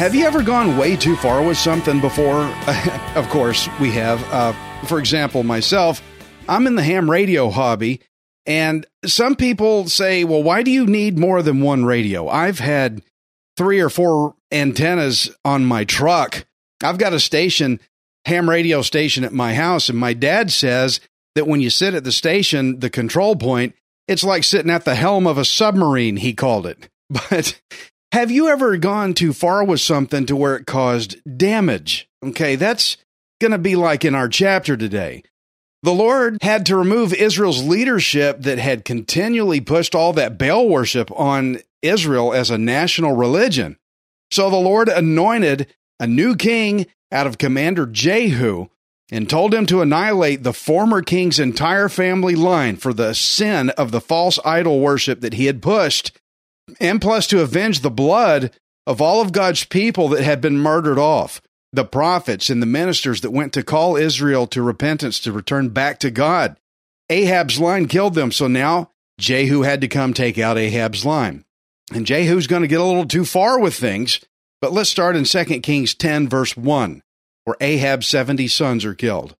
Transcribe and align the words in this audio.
Have 0.00 0.14
you 0.14 0.24
ever 0.24 0.42
gone 0.42 0.78
way 0.78 0.96
too 0.96 1.14
far 1.14 1.42
with 1.42 1.58
something 1.58 2.00
before? 2.00 2.44
of 3.14 3.28
course, 3.28 3.68
we 3.78 3.90
have. 3.90 4.20
Uh, 4.32 4.54
for 4.86 4.98
example, 4.98 5.42
myself, 5.42 6.00
I'm 6.48 6.66
in 6.66 6.74
the 6.74 6.82
ham 6.82 7.10
radio 7.10 7.50
hobby, 7.50 8.00
and 8.46 8.86
some 9.04 9.36
people 9.36 9.88
say, 9.88 10.24
well, 10.24 10.42
why 10.42 10.62
do 10.62 10.70
you 10.70 10.86
need 10.86 11.18
more 11.18 11.42
than 11.42 11.60
one 11.60 11.84
radio? 11.84 12.28
I've 12.28 12.58
had 12.58 13.02
three 13.56 13.80
or 13.80 13.90
four 13.90 14.34
antennas 14.50 15.30
on 15.44 15.64
my 15.64 15.84
truck. 15.84 16.46
I've 16.82 16.98
got 16.98 17.12
a 17.12 17.20
station, 17.20 17.80
ham 18.24 18.48
radio 18.48 18.82
station 18.82 19.24
at 19.24 19.32
my 19.32 19.54
house, 19.54 19.88
and 19.88 19.98
my 19.98 20.14
dad 20.14 20.50
says 20.50 21.00
that 21.34 21.46
when 21.46 21.60
you 21.60 21.70
sit 21.70 21.94
at 21.94 22.04
the 22.04 22.12
station, 22.12 22.80
the 22.80 22.90
control 22.90 23.36
point, 23.36 23.74
it's 24.08 24.24
like 24.24 24.44
sitting 24.44 24.70
at 24.70 24.84
the 24.84 24.94
helm 24.94 25.26
of 25.26 25.38
a 25.38 25.44
submarine, 25.44 26.16
he 26.16 26.32
called 26.32 26.66
it. 26.66 26.88
But 27.30 27.60
have 28.12 28.30
you 28.30 28.48
ever 28.48 28.76
gone 28.76 29.14
too 29.14 29.32
far 29.32 29.64
with 29.64 29.80
something 29.80 30.26
to 30.26 30.36
where 30.36 30.56
it 30.56 30.66
caused 30.66 31.16
damage? 31.36 32.08
Okay, 32.24 32.56
that's 32.56 32.96
going 33.40 33.50
to 33.52 33.58
be 33.58 33.76
like 33.76 34.04
in 34.04 34.14
our 34.14 34.28
chapter 34.28 34.76
today. 34.76 35.22
The 35.82 35.92
Lord 35.92 36.38
had 36.42 36.66
to 36.66 36.76
remove 36.76 37.14
Israel's 37.14 37.62
leadership 37.62 38.42
that 38.42 38.58
had 38.58 38.84
continually 38.84 39.60
pushed 39.60 39.94
all 39.94 40.12
that 40.12 40.36
Baal 40.38 40.68
worship 40.68 41.10
on 41.18 41.58
Israel 41.80 42.34
as 42.34 42.50
a 42.50 42.58
national 42.58 43.16
religion. 43.16 43.78
So 44.30 44.50
the 44.50 44.56
Lord 44.56 44.88
anointed 44.88 45.68
a 45.98 46.06
new 46.06 46.36
king 46.36 46.86
out 47.10 47.26
of 47.26 47.38
Commander 47.38 47.86
Jehu 47.86 48.68
and 49.10 49.28
told 49.28 49.54
him 49.54 49.66
to 49.66 49.80
annihilate 49.80 50.42
the 50.42 50.52
former 50.52 51.02
king's 51.02 51.38
entire 51.38 51.88
family 51.88 52.36
line 52.36 52.76
for 52.76 52.92
the 52.92 53.14
sin 53.14 53.70
of 53.70 53.90
the 53.90 54.00
false 54.00 54.38
idol 54.44 54.80
worship 54.80 55.20
that 55.20 55.34
he 55.34 55.46
had 55.46 55.62
pushed 55.62 56.12
and 56.78 57.00
plus 57.00 57.26
to 57.28 57.40
avenge 57.40 57.80
the 57.80 57.90
blood 57.90 58.52
of 58.86 59.00
all 59.00 59.20
of 59.20 59.32
God's 59.32 59.64
people 59.64 60.08
that 60.08 60.22
had 60.22 60.40
been 60.40 60.58
murdered 60.58 60.98
off, 60.98 61.40
the 61.72 61.84
prophets 61.84 62.50
and 62.50 62.60
the 62.60 62.66
ministers 62.66 63.20
that 63.20 63.30
went 63.30 63.52
to 63.52 63.62
call 63.62 63.96
Israel 63.96 64.46
to 64.48 64.62
repentance 64.62 65.20
to 65.20 65.32
return 65.32 65.68
back 65.68 65.98
to 66.00 66.10
God. 66.10 66.56
Ahab's 67.08 67.60
line 67.60 67.86
killed 67.86 68.14
them, 68.14 68.32
so 68.32 68.48
now 68.48 68.90
Jehu 69.18 69.62
had 69.62 69.80
to 69.80 69.88
come 69.88 70.14
take 70.14 70.38
out 70.38 70.58
Ahab's 70.58 71.04
line. 71.04 71.44
And 71.92 72.06
Jehu's 72.06 72.46
going 72.46 72.62
to 72.62 72.68
get 72.68 72.80
a 72.80 72.84
little 72.84 73.06
too 73.06 73.24
far 73.24 73.58
with 73.58 73.74
things, 73.74 74.20
but 74.60 74.72
let's 74.72 74.90
start 74.90 75.16
in 75.16 75.24
2 75.24 75.44
Kings 75.60 75.94
10, 75.94 76.28
verse 76.28 76.56
1, 76.56 77.02
where 77.44 77.56
Ahab's 77.60 78.06
70 78.06 78.48
sons 78.48 78.84
are 78.84 78.94
killed. 78.94 79.36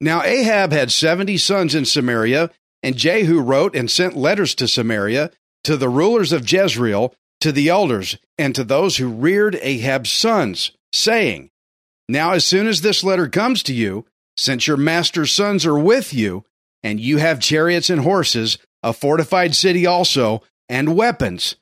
Now 0.00 0.22
Ahab 0.22 0.72
had 0.72 0.90
70 0.90 1.36
sons 1.38 1.74
in 1.74 1.84
Samaria, 1.84 2.50
and 2.82 2.96
Jehu 2.96 3.40
wrote 3.40 3.74
and 3.76 3.90
sent 3.90 4.16
letters 4.16 4.54
to 4.56 4.68
Samaria 4.68 5.30
to 5.64 5.76
the 5.76 5.88
rulers 5.88 6.32
of 6.32 6.50
Jezreel, 6.50 7.14
to 7.40 7.52
the 7.52 7.68
elders, 7.68 8.18
and 8.38 8.54
to 8.54 8.64
those 8.64 8.96
who 8.96 9.08
reared 9.08 9.58
Ahab's 9.60 10.10
sons, 10.10 10.72
saying, 10.92 11.50
Now, 12.08 12.32
as 12.32 12.44
soon 12.44 12.66
as 12.66 12.80
this 12.80 13.04
letter 13.04 13.28
comes 13.28 13.62
to 13.64 13.74
you, 13.74 14.06
since 14.36 14.66
your 14.66 14.76
master's 14.76 15.32
sons 15.32 15.66
are 15.66 15.78
with 15.78 16.14
you, 16.14 16.44
and 16.82 16.98
you 16.98 17.18
have 17.18 17.40
chariots 17.40 17.90
and 17.90 18.02
horses, 18.02 18.58
a 18.82 18.92
fortified 18.92 19.54
city 19.54 19.86
also, 19.86 20.42
and 20.68 20.96
weapons, 20.96 21.56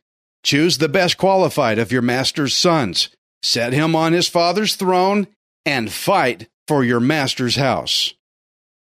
choose 0.44 0.78
the 0.78 0.89
best 0.89 1.19
qualified 1.19 1.78
of 1.78 1.91
your 1.91 2.03
master's 2.03 2.56
sons, 2.56 3.09
set 3.43 3.72
him 3.72 3.97
on 3.97 4.12
his 4.12 4.28
father's 4.28 4.77
throne, 4.77 5.27
and 5.66 5.93
fight 5.93 6.49
for 6.66 6.84
your 6.84 7.00
master's 7.00 7.56
house. 7.56 8.15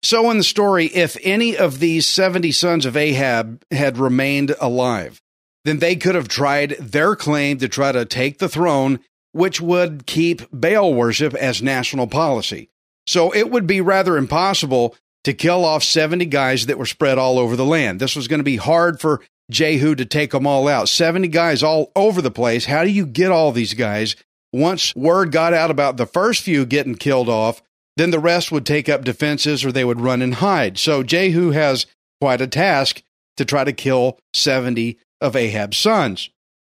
So, 0.02 0.30
in 0.30 0.38
the 0.38 0.44
story, 0.44 0.86
if 0.86 1.16
any 1.22 1.56
of 1.56 1.78
these 1.78 2.06
70 2.06 2.52
sons 2.52 2.86
of 2.86 2.96
Ahab 2.96 3.62
had 3.70 3.98
remained 3.98 4.54
alive, 4.60 5.20
then 5.64 5.78
they 5.78 5.94
could 5.94 6.16
have 6.16 6.28
tried 6.28 6.70
their 6.80 7.14
claim 7.14 7.58
to 7.58 7.68
try 7.68 7.92
to 7.92 8.04
take 8.04 8.38
the 8.38 8.48
throne, 8.48 8.98
which 9.32 9.60
would 9.60 10.06
keep 10.06 10.42
Baal 10.52 10.94
worship 10.94 11.34
as 11.34 11.62
national 11.62 12.06
policy. 12.06 12.68
So, 13.06 13.34
it 13.34 13.50
would 13.50 13.66
be 13.66 13.80
rather 13.80 14.16
impossible 14.16 14.94
to 15.24 15.32
kill 15.32 15.64
off 15.64 15.82
70 15.82 16.26
guys 16.26 16.66
that 16.66 16.78
were 16.78 16.86
spread 16.86 17.18
all 17.18 17.38
over 17.38 17.56
the 17.56 17.64
land. 17.64 18.00
This 18.00 18.16
was 18.16 18.28
going 18.28 18.40
to 18.40 18.44
be 18.44 18.56
hard 18.56 19.00
for 19.00 19.22
Jehu 19.50 19.94
to 19.94 20.04
take 20.04 20.30
them 20.32 20.46
all 20.46 20.68
out. 20.68 20.88
70 20.88 21.28
guys 21.28 21.62
all 21.62 21.92
over 21.94 22.20
the 22.20 22.30
place. 22.30 22.64
How 22.66 22.84
do 22.84 22.90
you 22.90 23.06
get 23.06 23.30
all 23.30 23.52
these 23.52 23.74
guys? 23.74 24.16
Once 24.52 24.94
word 24.94 25.32
got 25.32 25.54
out 25.54 25.70
about 25.70 25.96
the 25.96 26.06
first 26.06 26.42
few 26.42 26.66
getting 26.66 26.94
killed 26.94 27.28
off, 27.28 27.62
then 27.96 28.10
the 28.10 28.18
rest 28.18 28.50
would 28.50 28.66
take 28.66 28.88
up 28.88 29.04
defenses 29.04 29.64
or 29.64 29.72
they 29.72 29.84
would 29.84 30.00
run 30.00 30.22
and 30.22 30.34
hide. 30.34 30.78
So 30.78 31.02
Jehu 31.02 31.50
has 31.50 31.86
quite 32.20 32.40
a 32.40 32.46
task 32.46 33.02
to 33.36 33.44
try 33.44 33.64
to 33.64 33.72
kill 33.72 34.18
70 34.34 34.98
of 35.20 35.36
Ahab's 35.36 35.78
sons. 35.78 36.30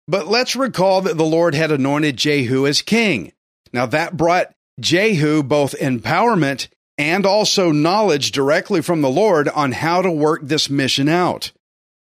But 0.06 0.28
let's 0.28 0.54
recall 0.56 1.02
that 1.02 1.16
the 1.16 1.24
Lord 1.24 1.54
had 1.54 1.70
anointed 1.70 2.16
Jehu 2.16 2.66
as 2.66 2.82
king. 2.82 3.32
Now 3.72 3.86
that 3.86 4.16
brought 4.16 4.52
Jehu 4.80 5.42
both 5.42 5.74
empowerment 5.78 6.68
and 6.98 7.26
also 7.26 7.72
knowledge 7.72 8.32
directly 8.32 8.80
from 8.80 9.00
the 9.00 9.10
Lord 9.10 9.48
on 9.48 9.72
how 9.72 10.02
to 10.02 10.10
work 10.10 10.42
this 10.44 10.70
mission 10.70 11.08
out. 11.08 11.52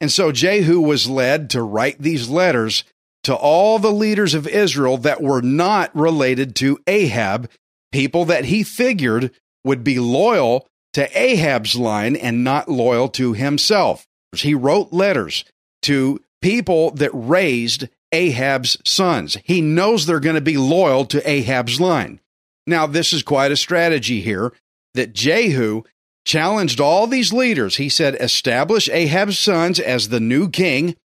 And 0.01 0.11
so 0.11 0.33
Jehu 0.33 0.81
was 0.81 1.09
led 1.09 1.51
to 1.51 1.63
write 1.63 1.99
these 1.99 2.29
letters 2.29 2.85
to 3.23 3.35
all 3.35 3.79
the 3.79 3.93
leaders 3.93 4.35
of 4.35 4.47
Israel 4.47 4.99
that 4.99 5.23
were 5.23 5.41
not 5.41 5.95
related 5.97 6.55
to 6.57 6.79
Ahab 6.87 7.49
people 7.93 8.25
that 8.27 8.45
he 8.47 8.65
figured 8.65 9.31
would 9.65 9.85
be 9.85 9.99
loyal 9.99 10.67
to 10.93 11.09
Ahab's 11.19 11.77
line 11.77 12.17
and 12.17 12.45
not 12.45 12.69
loyal 12.69 13.09
to 13.11 13.33
himself. 13.33 14.05
He 14.35 14.55
wrote 14.55 14.93
letters 14.93 15.45
to 15.83 16.21
people 16.45 16.91
that 16.93 17.11
raised 17.13 17.89
Ahab's 18.13 18.77
sons. 18.85 19.37
He 19.45 19.61
knows 19.61 20.05
they're 20.05 20.21
going 20.21 20.35
to 20.35 20.41
be 20.41 20.57
loyal 20.57 21.05
to 21.07 21.29
Ahab's 21.29 21.81
line. 21.81 22.21
Now, 22.67 22.87
this 22.87 23.13
is 23.13 23.23
quite 23.23 23.51
a 23.51 23.57
strategy 23.57 24.21
here 24.21 24.53
that 24.95 25.15
Jehu 25.15 25.83
challenged 26.25 26.81
all 26.81 27.07
these 27.07 27.33
leaders. 27.33 27.77
He 27.77 27.89
said, 27.89 28.15
establish 28.21 28.89
Ahab's 28.91 29.39
sons 29.39 29.81
as 29.81 30.09
the 30.11 30.21
new 30.21 30.49
king 30.49 30.97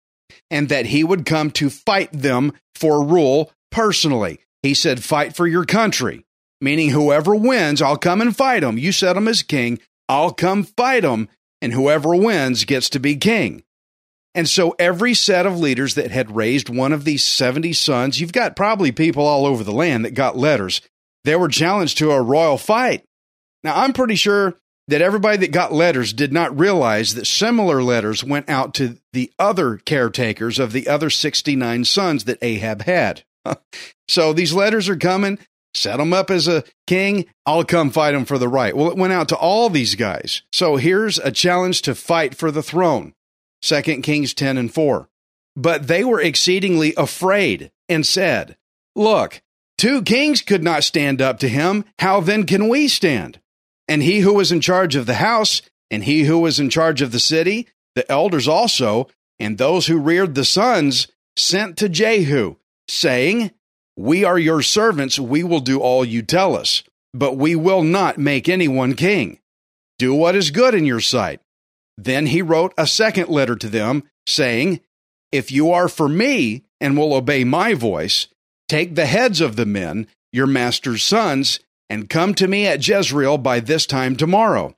and 0.52 0.70
that 0.70 0.88
he 0.88 1.04
would 1.04 1.26
come 1.26 1.52
to 1.52 1.70
fight 1.70 2.12
them 2.12 2.54
for 2.76 3.04
rule 3.04 3.52
personally. 3.72 4.40
He 4.62 4.74
said, 4.74 5.04
fight 5.04 5.36
for 5.36 5.48
your 5.48 5.66
country 5.66 6.26
meaning 6.62 6.90
whoever 6.90 7.35
wins, 7.35 7.82
I'll 7.82 7.97
come 7.97 8.22
and 8.22 8.35
fight 8.35 8.64
him. 8.64 8.78
You 8.78 8.92
set 8.92 9.18
him 9.18 9.28
as 9.28 9.44
king, 9.44 9.80
I'll 10.08 10.32
come 10.32 10.64
fight 10.64 11.03
him, 11.03 11.30
and 11.62 11.74
whoever 11.74 12.16
wins 12.16 12.66
gets 12.66 12.90
to 12.92 13.00
be 13.00 13.16
king. 13.16 13.64
And 14.35 14.47
so 14.47 14.76
every 14.78 15.14
set 15.14 15.46
of 15.46 15.59
leaders 15.59 15.96
that 15.96 16.11
had 16.11 16.35
raised 16.35 16.70
one 16.70 16.93
of 16.93 17.03
these 17.03 17.26
70 17.26 17.73
sons, 17.73 18.22
you've 18.22 18.31
got 18.31 18.55
probably 18.55 18.91
people 18.91 19.26
all 19.26 19.46
over 19.46 19.64
the 19.64 19.72
land 19.72 20.05
that 20.05 20.14
got 20.14 20.37
letters. 20.37 20.81
They 21.23 21.35
were 21.35 21.47
challenged 21.47 21.97
to 21.97 22.11
a 22.11 22.22
royal 22.22 22.58
fight. 22.58 23.03
Now, 23.64 23.76
I'm 23.81 23.93
pretty 23.93 24.16
sure 24.16 24.55
that 24.87 25.02
everybody 25.02 25.37
that 25.37 25.52
got 25.52 25.73
letters 25.73 26.14
did 26.14 26.31
not 26.31 26.58
realize 26.58 27.16
that 27.16 27.26
similar 27.28 27.84
letters 27.84 28.23
went 28.23 28.49
out 28.49 28.73
to 28.76 28.97
the 29.14 29.31
other 29.37 29.78
caretakers 29.78 30.59
of 30.59 30.72
the 30.72 30.87
other 30.87 31.09
69 31.09 31.85
sons 31.85 32.23
that 32.23 32.40
Ahab 32.41 32.84
had. 32.84 33.23
so 34.08 34.34
these 34.34 34.53
letters 34.53 34.90
are 34.90 34.96
coming 34.96 35.40
set 35.73 35.99
him 35.99 36.14
up 36.14 36.29
as 36.29 36.47
a 36.47 36.64
king. 36.87 37.25
I'll 37.46 37.64
come 37.64 37.90
fight 37.91 38.14
him 38.14 38.25
for 38.25 38.37
the 38.37 38.47
right. 38.47 38.75
Well, 38.75 38.90
it 38.90 38.97
went 38.97 39.14
out 39.14 39.29
to 39.29 39.35
all 39.35 39.70
these 39.70 39.96
guys. 39.96 40.43
So 40.52 40.75
here's 40.75 41.20
a 41.20 41.32
challenge 41.32 41.82
to 41.84 41.96
fight 41.96 42.35
for 42.35 42.52
the 42.52 42.64
throne. 42.64 43.14
2 43.61 43.82
Kings 44.02 44.34
10 44.34 44.58
and 44.58 44.73
4. 44.73 45.09
But 45.56 45.88
they 45.88 46.03
were 46.03 46.22
exceedingly 46.22 46.94
afraid 46.96 47.72
and 47.88 48.06
said, 48.06 48.58
Look, 48.96 49.41
two 49.78 50.02
kings 50.02 50.41
could 50.41 50.64
not 50.64 50.84
stand 50.84 51.22
up 51.22 51.40
to 51.40 51.50
him. 51.50 51.85
How 52.00 52.22
then 52.22 52.46
can 52.46 52.70
we 52.70 52.88
stand? 52.88 53.40
And 53.88 54.03
he 54.03 54.20
who 54.20 54.34
was 54.34 54.52
in 54.52 54.61
charge 54.61 54.96
of 54.96 55.06
the 55.06 55.16
house 55.16 55.61
and 55.91 56.03
he 56.03 56.23
who 56.23 56.40
was 56.40 56.59
in 56.59 56.70
charge 56.70 57.02
of 57.02 57.11
the 57.11 57.20
city, 57.20 57.67
The 57.96 58.09
elders 58.11 58.47
also, 58.47 59.08
and 59.40 59.58
those 59.58 59.88
who 59.88 59.97
reared 59.97 60.35
the 60.35 60.46
sons, 60.46 61.08
sent 61.35 61.78
to 61.78 61.90
Jehu, 61.90 62.56
saying, 62.88 63.52
We 63.97 64.23
are 64.23 64.38
your 64.38 64.61
servants, 64.61 65.17
we 65.20 65.44
will 65.44 65.59
do 65.59 65.79
all 65.79 66.06
you 66.06 66.22
tell 66.22 66.56
us, 66.56 66.84
but 67.14 67.38
we 67.38 67.56
will 67.56 67.84
not 67.84 68.17
make 68.17 68.47
anyone 68.47 68.94
king. 68.94 69.40
Do 69.97 70.14
what 70.14 70.35
is 70.35 70.52
good 70.52 70.76
in 70.76 70.85
your 70.85 71.02
sight. 71.02 71.41
Then 72.03 72.28
he 72.28 72.41
wrote 72.41 72.73
a 72.78 72.87
second 72.87 73.28
letter 73.28 73.57
to 73.57 73.67
them, 73.67 74.03
saying, 74.25 74.79
If 75.34 75.51
you 75.51 75.72
are 75.72 75.90
for 75.90 76.07
me 76.07 76.63
and 76.79 76.97
will 76.97 77.13
obey 77.13 77.43
my 77.43 77.73
voice, 77.73 78.28
take 78.69 78.96
the 78.96 79.05
heads 79.05 79.41
of 79.41 79.57
the 79.57 79.66
men, 79.66 80.07
your 80.31 80.47
master's 80.47 81.03
sons, 81.03 81.59
and 81.90 82.09
come 82.09 82.34
to 82.35 82.47
me 82.47 82.66
at 82.67 82.87
Jezreel 82.87 83.37
by 83.37 83.59
this 83.59 83.85
time 83.85 84.16
tomorrow. 84.16 84.75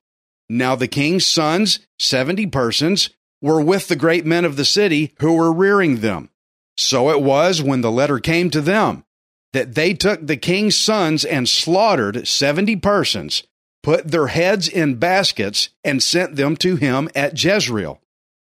Now 0.50 0.76
the 0.76 0.88
king's 0.88 1.28
sons, 1.28 1.80
seventy 2.00 2.48
persons, 2.48 3.12
were 3.40 3.62
with 3.62 3.88
the 3.88 3.96
great 3.96 4.26
men 4.26 4.44
of 4.44 4.56
the 4.56 4.66
city 4.66 5.14
who 5.20 5.34
were 5.34 5.54
rearing 5.54 5.98
them. 5.98 6.30
So 6.76 7.12
it 7.12 7.22
was 7.22 7.62
when 7.62 7.82
the 7.82 7.92
letter 7.92 8.18
came 8.20 8.50
to 8.50 8.62
them 8.62 9.04
that 9.54 9.76
they 9.76 9.94
took 9.94 10.26
the 10.26 10.38
king's 10.38 10.78
sons 10.78 11.24
and 11.24 11.48
slaughtered 11.48 12.28
seventy 12.28 12.76
persons, 12.76 13.44
put 13.84 14.08
their 14.08 14.28
heads 14.28 14.68
in 14.68 14.96
baskets, 14.96 15.70
and 15.84 16.02
sent 16.02 16.36
them 16.36 16.56
to 16.58 16.76
him 16.76 17.10
at 17.16 17.42
Jezreel. 17.42 18.00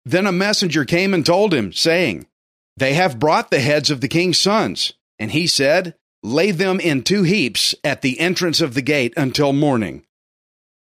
Then 0.06 0.28
a 0.28 0.32
messenger 0.32 0.86
came 0.86 1.14
and 1.14 1.26
told 1.26 1.54
him, 1.54 1.72
saying, 1.72 2.28
They 2.78 2.94
have 2.94 3.20
brought 3.20 3.52
the 3.52 3.60
heads 3.60 3.90
of 3.90 4.02
the 4.02 4.08
king's 4.08 4.38
sons. 4.38 4.94
And 5.18 5.32
he 5.32 5.48
said, 5.48 5.96
Lay 6.24 6.52
them 6.52 6.80
in 6.80 7.04
two 7.04 7.24
heaps 7.24 7.76
at 7.84 8.02
the 8.02 8.20
entrance 8.20 8.62
of 8.62 8.74
the 8.74 8.82
gate 8.82 9.14
until 9.18 9.54
morning. 9.54 10.04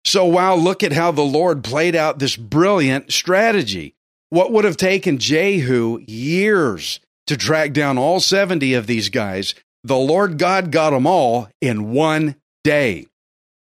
So, 0.06 0.26
wow, 0.26 0.56
look 0.56 0.84
at 0.84 0.92
how 0.92 1.12
the 1.12 1.22
Lord 1.22 1.64
played 1.64 1.96
out 1.96 2.20
this 2.20 2.36
brilliant 2.36 3.12
strategy. 3.12 3.96
What 4.30 4.52
would 4.52 4.66
have 4.66 4.78
taken 4.78 5.18
Jehu 5.18 6.00
years 6.08 7.00
to 7.28 7.38
track 7.38 7.74
down 7.74 7.98
all 7.98 8.20
70 8.20 8.74
of 8.74 8.86
these 8.88 9.10
guys, 9.10 9.56
the 9.84 9.98
Lord 9.98 10.38
God 10.38 10.72
got 10.72 10.90
them 10.90 11.08
all 11.08 11.50
in 11.62 11.94
one 11.94 12.36
day. 12.64 13.08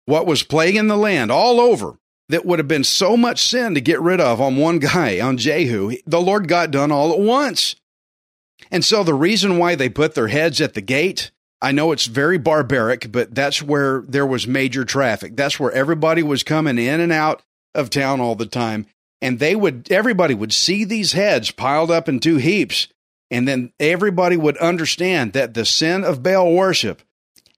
What 0.06 0.26
was 0.26 0.44
plaguing 0.44 0.88
the 0.88 0.98
land 0.98 1.32
all 1.32 1.60
over 1.60 1.98
that 2.30 2.46
would 2.46 2.60
have 2.60 2.68
been 2.68 2.84
so 2.84 3.18
much 3.18 3.42
sin 3.42 3.76
to 3.76 3.82
get 3.82 4.02
rid 4.02 4.22
of 4.22 4.40
on 4.40 4.58
one 4.58 4.80
guy, 4.80 5.20
on 5.20 5.38
Jehu, 5.38 5.96
the 6.06 6.22
Lord 6.22 6.48
got 6.48 6.72
done 6.72 6.92
all 6.92 7.12
at 7.12 7.20
once. 7.20 7.76
And 8.70 8.86
so 8.86 9.04
the 9.04 9.14
reason 9.14 9.58
why 9.58 9.76
they 9.76 9.90
put 9.90 10.16
their 10.16 10.28
heads 10.28 10.62
at 10.62 10.74
the 10.74 10.82
gate 10.82 11.32
I 11.62 11.72
know 11.72 11.92
it's 11.92 12.08
very 12.08 12.40
barbaric, 12.40 13.12
but 13.12 13.36
that's 13.36 13.62
where 13.62 14.02
there 14.08 14.26
was 14.26 14.48
major 14.48 14.84
traffic. 14.84 15.36
That's 15.36 15.60
where 15.60 15.72
everybody 15.72 16.24
was 16.24 16.42
coming 16.42 16.80
in 16.80 17.00
and 17.00 17.12
out 17.12 17.44
of 17.76 17.92
town 17.92 18.20
all 18.20 18.36
the 18.36 18.48
time. 18.48 18.88
And 19.22 19.38
they 19.38 19.56
would, 19.56 19.92
everybody 19.92 20.34
would 20.34 20.54
see 20.54 20.84
these 20.84 21.14
heads 21.14 21.52
piled 21.52 21.92
up 21.92 22.10
in 22.10 22.20
two 22.20 22.38
heaps. 22.38 22.88
And 23.30 23.48
then 23.48 23.72
everybody 23.80 24.36
would 24.36 24.58
understand 24.58 25.34
that 25.34 25.54
the 25.54 25.64
sin 25.64 26.04
of 26.04 26.24
Baal 26.24 26.52
worship 26.52 27.04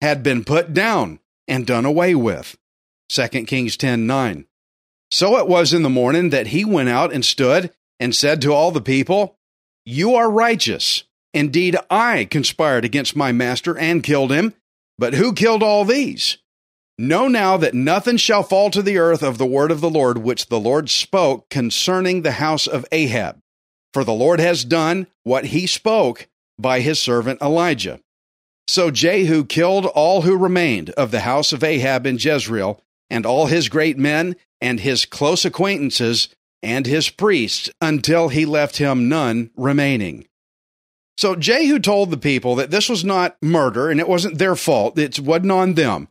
had 0.01 0.21
been 0.21 0.43
put 0.43 0.73
down 0.73 1.19
and 1.47 1.65
done 1.65 1.85
away 1.85 2.15
with. 2.15 2.57
2 3.09 3.27
Kings 3.45 3.77
10 3.77 4.07
9. 4.07 4.45
So 5.11 5.37
it 5.37 5.47
was 5.47 5.73
in 5.73 5.83
the 5.83 5.89
morning 5.89 6.31
that 6.31 6.47
he 6.47 6.65
went 6.65 6.89
out 6.89 7.13
and 7.13 7.23
stood 7.23 7.71
and 7.99 8.15
said 8.15 8.41
to 8.41 8.53
all 8.53 8.71
the 8.71 8.81
people, 8.81 9.37
You 9.85 10.15
are 10.15 10.29
righteous 10.29 11.03
Indeed, 11.33 11.75
I 11.89 12.25
conspired 12.25 12.85
against 12.85 13.15
my 13.15 13.31
master 13.31 13.77
and 13.77 14.03
killed 14.03 14.31
him. 14.31 14.53
But 14.99 15.15
who 15.15 15.33
killed 15.33 15.63
all 15.63 15.83
these? 15.83 16.37
Know 16.99 17.27
now 17.27 17.57
that 17.57 17.73
nothing 17.73 18.17
shall 18.17 18.43
fall 18.43 18.69
to 18.69 18.83
the 18.83 18.99
earth 18.99 19.23
of 19.23 19.39
the 19.39 19.45
word 19.47 19.71
of 19.71 19.81
the 19.81 19.89
Lord 19.89 20.19
which 20.19 20.47
the 20.47 20.59
Lord 20.59 20.91
spoke 20.91 21.49
concerning 21.49 22.21
the 22.21 22.33
house 22.33 22.67
of 22.67 22.85
Ahab. 22.91 23.39
For 23.93 24.03
the 24.03 24.13
Lord 24.13 24.39
has 24.39 24.63
done 24.63 25.07
what 25.23 25.45
he 25.45 25.65
spoke 25.65 26.27
by 26.59 26.81
his 26.81 26.99
servant 26.99 27.41
Elijah. 27.41 27.99
So 28.67 28.91
Jehu 28.91 29.45
killed 29.45 29.85
all 29.85 30.21
who 30.21 30.37
remained 30.37 30.91
of 30.91 31.11
the 31.11 31.21
house 31.21 31.53
of 31.53 31.63
Ahab 31.63 32.05
in 32.05 32.17
Jezreel, 32.17 32.81
and 33.09 33.25
all 33.25 33.47
his 33.47 33.69
great 33.69 33.97
men, 33.97 34.35
and 34.61 34.79
his 34.79 35.05
close 35.05 35.45
acquaintances, 35.45 36.29
and 36.61 36.85
his 36.85 37.09
priests, 37.09 37.69
until 37.81 38.29
he 38.29 38.45
left 38.45 38.77
him 38.77 39.09
none 39.09 39.51
remaining. 39.55 40.25
So 41.17 41.35
Jehu 41.35 41.79
told 41.79 42.09
the 42.09 42.17
people 42.17 42.55
that 42.55 42.71
this 42.71 42.89
was 42.89 43.03
not 43.03 43.37
murder 43.41 43.89
and 43.89 43.99
it 43.99 44.07
wasn't 44.07 44.39
their 44.39 44.55
fault. 44.55 44.97
It 44.97 45.19
wasn't 45.19 45.51
on 45.51 45.75
them. 45.75 46.07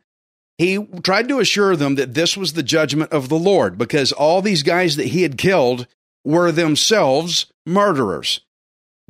He 0.59 0.79
tried 1.03 1.29
to 1.29 1.41
assure 1.41 1.75
them 1.75 1.97
that 1.97 2.15
this 2.15 2.37
was 2.37 2.53
the 2.53 2.63
judgment 2.63 3.11
of 3.11 3.29
the 3.29 3.39
Lord 3.39 3.77
because 3.77 4.13
all 4.13 4.43
these 4.43 4.63
guys 4.63 4.97
that 4.97 5.09
he 5.09 5.23
had 5.23 5.39
killed 5.39 5.87
were 6.25 6.53
themselves 6.53 7.47
murderers. 7.67 8.43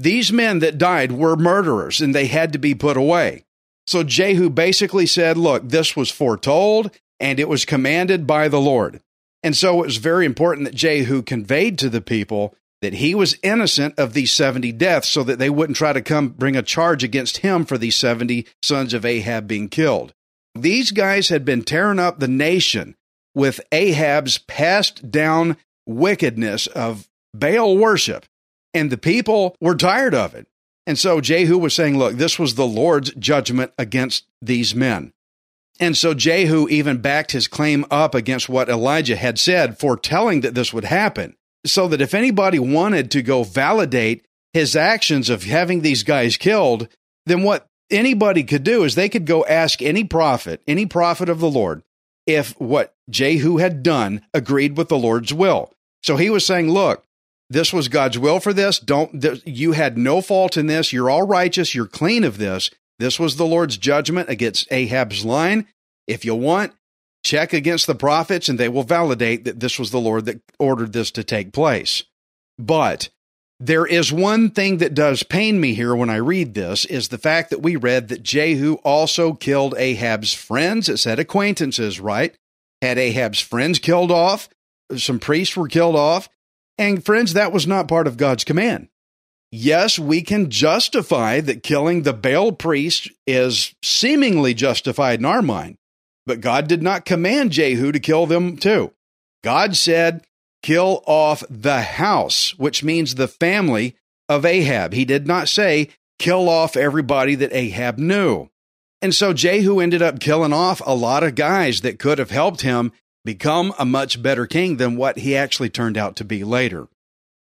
These 0.03 0.33
men 0.33 0.59
that 0.59 0.79
died 0.79 1.13
were 1.13 1.37
murderers 1.37 2.01
and 2.01 2.13
they 2.13 2.27
had 2.27 2.53
to 2.55 2.59
be 2.59 2.75
put 2.75 2.97
away. 2.97 3.45
So 3.87 4.03
Jehu 4.03 4.51
basically 4.51 5.07
said, 5.07 5.37
Look, 5.37 5.69
this 5.69 5.95
was 5.95 6.11
foretold 6.11 6.91
and 7.21 7.39
it 7.39 7.49
was 7.49 7.65
commanded 7.65 8.27
by 8.27 8.49
the 8.49 8.61
Lord. 8.61 9.01
And 9.45 9.57
so 9.57 9.81
it 9.81 9.87
was 9.87 9.99
very 9.99 10.27
important 10.27 10.65
that 10.65 10.75
Jehu 10.75 11.23
conveyed 11.23 11.79
to 11.79 11.89
the 11.89 12.01
people 12.01 12.53
that 12.81 12.95
he 12.95 13.15
was 13.15 13.39
innocent 13.45 13.97
of 13.97 14.13
these 14.13 14.33
70 14.33 14.73
deaths 14.73 15.09
so 15.09 15.23
that 15.23 15.39
they 15.39 15.49
wouldn't 15.49 15.77
try 15.77 15.93
to 15.93 16.03
come 16.03 16.31
bring 16.31 16.57
a 16.57 16.63
charge 16.63 17.05
against 17.05 17.39
him 17.39 17.65
for 17.65 17.79
these 17.79 17.95
70 17.95 18.45
sons 18.61 18.93
of 18.93 19.05
Ahab 19.05 19.47
being 19.47 19.69
killed. 19.69 20.15
These 20.57 20.91
guys 20.91 21.29
had 21.29 21.45
been 21.45 21.63
tearing 21.63 22.01
up 22.01 22.19
the 22.19 22.27
nation 22.27 22.97
with 23.37 23.61
Ahab's 23.71 24.39
passed 24.39 25.13
down 25.13 25.59
wickedness 25.87 26.67
of 26.67 27.09
Baal 27.33 27.79
worship, 27.79 28.27
and 28.75 28.91
the 28.91 28.99
people 28.99 29.57
were 29.61 29.75
tired 29.75 30.15
of 30.15 30.35
it. 30.35 30.47
And 30.87 30.99
so 30.99 31.21
Jehu 31.21 31.59
was 31.59 31.75
saying, 31.75 31.97
Look, 31.97 32.15
this 32.17 32.39
was 32.39 32.55
the 32.55 32.67
Lord's 32.67 33.13
judgment 33.15 33.73
against 33.79 34.27
these 34.41 34.75
men. 34.75 35.13
And 35.81 35.97
so 35.97 36.15
Jehu 36.15 36.69
even 36.69 36.99
backed 36.99 37.33
his 37.33 37.49
claim 37.49 37.85
up 37.91 38.15
against 38.15 38.49
what 38.49 38.69
Elijah 38.69 39.17
had 39.17 39.39
said, 39.39 39.79
foretelling 39.79 40.43
that 40.43 40.55
this 40.55 40.73
would 40.73 40.85
happen 40.85 41.35
so 41.65 41.89
that 41.89 42.01
if 42.01 42.15
anybody 42.15 42.59
wanted 42.59 43.11
to 43.13 43.23
go 43.23 43.45
validate 43.45 44.25
his 44.53 44.77
actions 44.77 45.31
of 45.31 45.45
having 45.45 45.81
these 45.81 46.03
guys 46.03 46.37
killed, 46.37 46.89
then 47.27 47.43
what 47.43 47.67
anybody 47.91 48.43
could 48.43 48.65
do 48.65 48.85
is 48.85 48.95
they 48.95 49.09
could 49.09 49.27
go 49.27 49.45
ask 49.47 49.81
any 49.81 50.05
prophet, 50.05 50.63
any 50.67 50.87
prophet 50.87 51.29
of 51.29 51.41
the 51.41 51.51
Lord, 51.51 51.83
if 52.27 52.59
what 52.61 52.95
Jehu 53.09 53.59
had 53.59 53.83
done 53.83 54.23
agreed 54.35 54.77
with 54.77 54.89
the 54.89 54.99
Lord's 54.99 55.33
will. 55.33 55.73
So 56.03 56.17
he 56.17 56.31
was 56.31 56.45
saying, 56.45 56.71
look, 56.71 57.05
this 57.53 57.73
was 57.73 57.89
God's 57.89 58.19
will 58.19 58.41
for 58.41 58.53
this. 58.53 58.79
Don't 58.79 59.25
you 59.45 59.73
had 59.73 59.99
no 59.99 60.21
fault 60.21 60.57
in 60.57 60.67
this. 60.67 60.93
You're 60.93 61.11
all 61.11 61.27
righteous. 61.27 61.75
You're 61.75 61.87
clean 61.87 62.25
of 62.25 62.39
this. 62.39 62.71
This 62.99 63.19
was 63.19 63.37
the 63.37 63.47
Lord's 63.47 63.77
judgment 63.77 64.29
against 64.29 64.71
Ahab's 64.73 65.25
line. 65.25 65.67
If 66.07 66.25
you 66.25 66.35
want, 66.35 66.73
check 67.25 67.53
against 67.53 67.87
the 67.87 67.95
prophets 67.95 68.49
and 68.49 68.59
they 68.59 68.69
will 68.69 68.83
validate 68.83 69.45
that 69.45 69.61
this 69.61 69.79
was 69.79 69.91
the 69.91 70.01
Lord 70.01 70.25
that 70.27 70.41
ordered 70.59 70.93
this 70.93 71.11
to 71.13 71.25
take 71.25 71.53
place. 71.53 72.05
But 72.59 73.11
there 73.61 73.87
is 73.87 74.13
one 74.13 74.51
thing 74.51 74.79
that 74.79 74.95
does 74.95 75.23
pain 75.23 75.61
me 75.61 75.75
here 75.75 75.95
when 75.95 76.11
I 76.11 76.17
read 76.17 76.55
this 76.55 76.85
is 76.85 77.09
the 77.09 77.19
fact 77.19 77.51
that 77.51 77.63
we 77.63 77.77
read 77.77 78.09
that 78.09 78.23
Jehu 78.23 78.75
also 78.85 79.35
killed 79.35 79.75
Ahab's 79.77 80.35
friends. 80.35 80.89
It 80.89 80.99
said 80.99 81.19
acquaintances, 81.19 82.01
right? 82.01 82.35
Had 82.81 82.99
Ahab's 82.99 83.41
friends 83.41 83.79
killed 83.79 84.11
off, 84.11 84.49
some 84.97 85.19
priests 85.19 85.57
were 85.57 85.69
killed 85.69 85.97
off. 85.97 86.29
And 86.79 87.05
friends, 87.05 87.35
that 87.35 87.53
was 87.53 87.67
not 87.67 87.89
part 87.89 88.07
of 88.07 88.17
God's 88.17 88.45
command. 88.45 88.89
Yes, 89.51 89.99
we 89.99 90.23
can 90.23 90.51
justify 90.51 91.41
that 91.41 91.63
killing 91.63 92.03
the 92.03 92.15
Baal 92.15 92.53
priest 92.53 93.11
is 93.27 93.75
seemingly 93.83 94.55
justified 94.55 95.19
in 95.19 95.27
our 95.27 95.43
mind. 95.43 95.77
But 96.25 96.41
God 96.41 96.69
did 96.69 96.83
not 96.83 97.05
command 97.05 97.53
Jehu 97.53 97.93
to 97.93 98.01
kill 98.01 98.27
them 98.27 98.57
too. 98.57 98.93
God 99.45 99.77
said, 99.77 100.25
kill 100.63 101.03
off 101.07 101.45
the 101.51 101.83
house, 101.83 102.57
which 102.59 102.83
means 102.83 103.15
the 103.15 103.29
family 103.29 103.97
of 104.29 104.47
Ahab. 104.47 104.95
He 104.95 105.05
did 105.05 105.27
not 105.27 105.49
say, 105.49 105.91
kill 106.19 106.49
off 106.49 106.77
everybody 106.77 107.35
that 107.35 107.53
Ahab 107.53 107.99
knew. 107.99 108.49
And 109.03 109.15
so 109.15 109.33
Jehu 109.33 109.81
ended 109.81 110.01
up 110.01 110.21
killing 110.21 110.53
off 110.53 110.81
a 110.87 110.95
lot 110.95 111.25
of 111.25 111.35
guys 111.35 111.81
that 111.81 111.99
could 111.99 112.19
have 112.19 112.31
helped 112.31 112.63
him 112.63 112.93
become 113.25 113.73
a 113.79 113.85
much 113.85 114.23
better 114.23 114.47
king 114.47 114.77
than 114.77 114.97
what 114.97 115.19
he 115.19 115.37
actually 115.37 115.71
turned 115.71 115.97
out 115.97 116.17
to 116.17 116.25
be 116.25 116.45
later. 116.45 116.89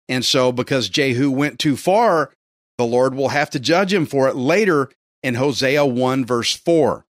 And 0.07 0.25
so, 0.25 0.51
because 0.51 0.89
Jehu 0.89 1.29
went 1.31 1.59
too 1.59 1.77
far, 1.77 2.31
the 2.77 2.85
Lord 2.85 3.13
will 3.13 3.29
have 3.29 3.49
to 3.51 3.59
judge 3.59 3.93
him 3.93 4.05
for 4.05 4.27
it 4.27 4.35
later 4.35 4.89
in 5.21 5.35
Hosea 5.35 5.85
1, 5.85 6.25
verse 6.25 6.55
4 6.55 7.05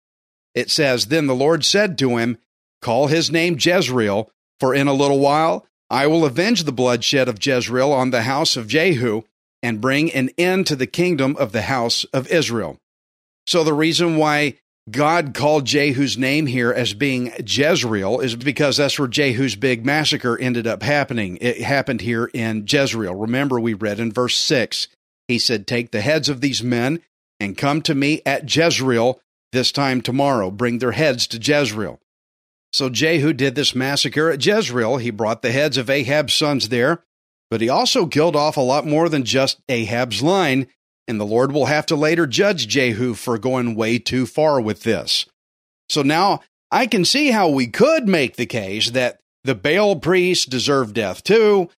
it 0.57 0.71
says, 0.71 1.05
Then 1.05 1.27
the 1.27 1.36
Lord 1.36 1.63
said 1.63 2.00
to 2.00 2.17
him, 2.17 2.39
Call 2.81 3.07
his 3.07 3.29
name 3.29 3.57
Jezreel, 3.59 4.31
for 4.59 4.74
in 4.74 4.88
a 4.88 4.93
little 4.93 5.19
while 5.19 5.67
I 5.88 6.07
will 6.07 6.25
avenge 6.25 6.63
the 6.63 6.71
bloodshed 6.71 7.29
of 7.29 7.38
Jezreel 7.45 7.93
on 7.93 8.09
the 8.09 8.24
house 8.24 8.57
of 8.57 8.67
Jehu 8.67 9.21
and 9.62 9.79
bring 9.79 10.12
an 10.12 10.31
end 10.36 10.65
to 10.65 10.75
the 10.75 10.88
kingdom 10.88 11.36
of 11.38 11.51
the 11.51 11.62
house 11.62 12.05
of 12.05 12.27
Israel. 12.29 12.79
So 13.45 13.63
the 13.63 13.75
reason 13.75 14.17
why 14.17 14.55
God 14.89 15.34
called 15.34 15.65
Jehu's 15.65 16.17
name 16.17 16.46
here 16.46 16.72
as 16.72 16.94
being 16.94 17.34
Jezreel 17.46 18.22
is 18.22 18.36
because 18.36 18.77
that's 18.77 18.98
where 18.98 19.08
Jehu's 19.08 19.56
big 19.56 19.86
massacre 19.86 20.38
ended 20.39 20.65
up 20.65 20.82
happening. 20.82 21.38
It 21.41 21.62
happened 21.62 22.01
here 22.01 22.29
in 22.34 22.65
Jezreel. 22.65 23.13
Remember, 23.13 23.60
we 23.60 23.74
read 23.74 24.00
in 24.00 24.13
verse 24.13 24.36
6, 24.36 24.88
he 25.27 25.39
said, 25.39 25.67
Take 25.67 25.91
the 25.91 26.01
heads 26.01 26.29
of 26.29 26.39
these 26.39 26.63
men 26.63 27.01
and 27.39 27.58
come 27.58 27.82
to 27.82 27.94
me 27.94 28.22
at 28.25 28.53
Jezreel 28.56 29.20
this 29.51 29.74
time 29.74 30.01
tomorrow. 30.01 30.50
Bring 30.51 30.79
their 30.79 30.94
heads 30.94 31.27
to 31.27 31.38
Jezreel. 31.38 32.00
So 32.72 32.89
Jehu 32.89 33.34
did 33.34 33.56
this 33.56 33.75
massacre 33.75 34.29
at 34.29 34.46
Jezreel. 34.46 34.98
He 34.98 35.10
brought 35.10 35.41
the 35.41 35.51
heads 35.51 35.77
of 35.77 35.89
Ahab's 35.89 36.34
sons 36.34 36.70
there, 36.70 37.03
but 37.50 37.62
he 37.62 37.67
also 37.70 38.06
killed 38.06 38.36
off 38.36 38.56
a 38.56 38.62
lot 38.62 38.86
more 38.86 39.10
than 39.10 39.24
just 39.24 39.62
Ahab's 39.67 40.22
line, 40.22 40.67
and 41.07 41.19
the 41.19 41.25
Lord 41.25 41.51
will 41.51 41.65
have 41.65 41.85
to 41.87 41.95
later 41.95 42.27
judge 42.27 42.67
Jehu 42.67 43.13
for 43.13 43.37
going 43.37 43.75
way 43.75 43.99
too 43.99 44.25
far 44.25 44.59
with 44.59 44.83
this. 44.83 45.25
So 45.89 46.01
now 46.01 46.41
I 46.71 46.87
can 46.87 47.05
see 47.05 47.31
how 47.31 47.49
we 47.49 47.67
could 47.67 48.07
make 48.07 48.35
the 48.35 48.45
case 48.45 48.89
that 48.91 49.19
the 49.43 49.55
Baal 49.55 49.95
priests 49.95 50.45
deserve 50.45 50.93
death 50.93 51.23
too. 51.23 51.69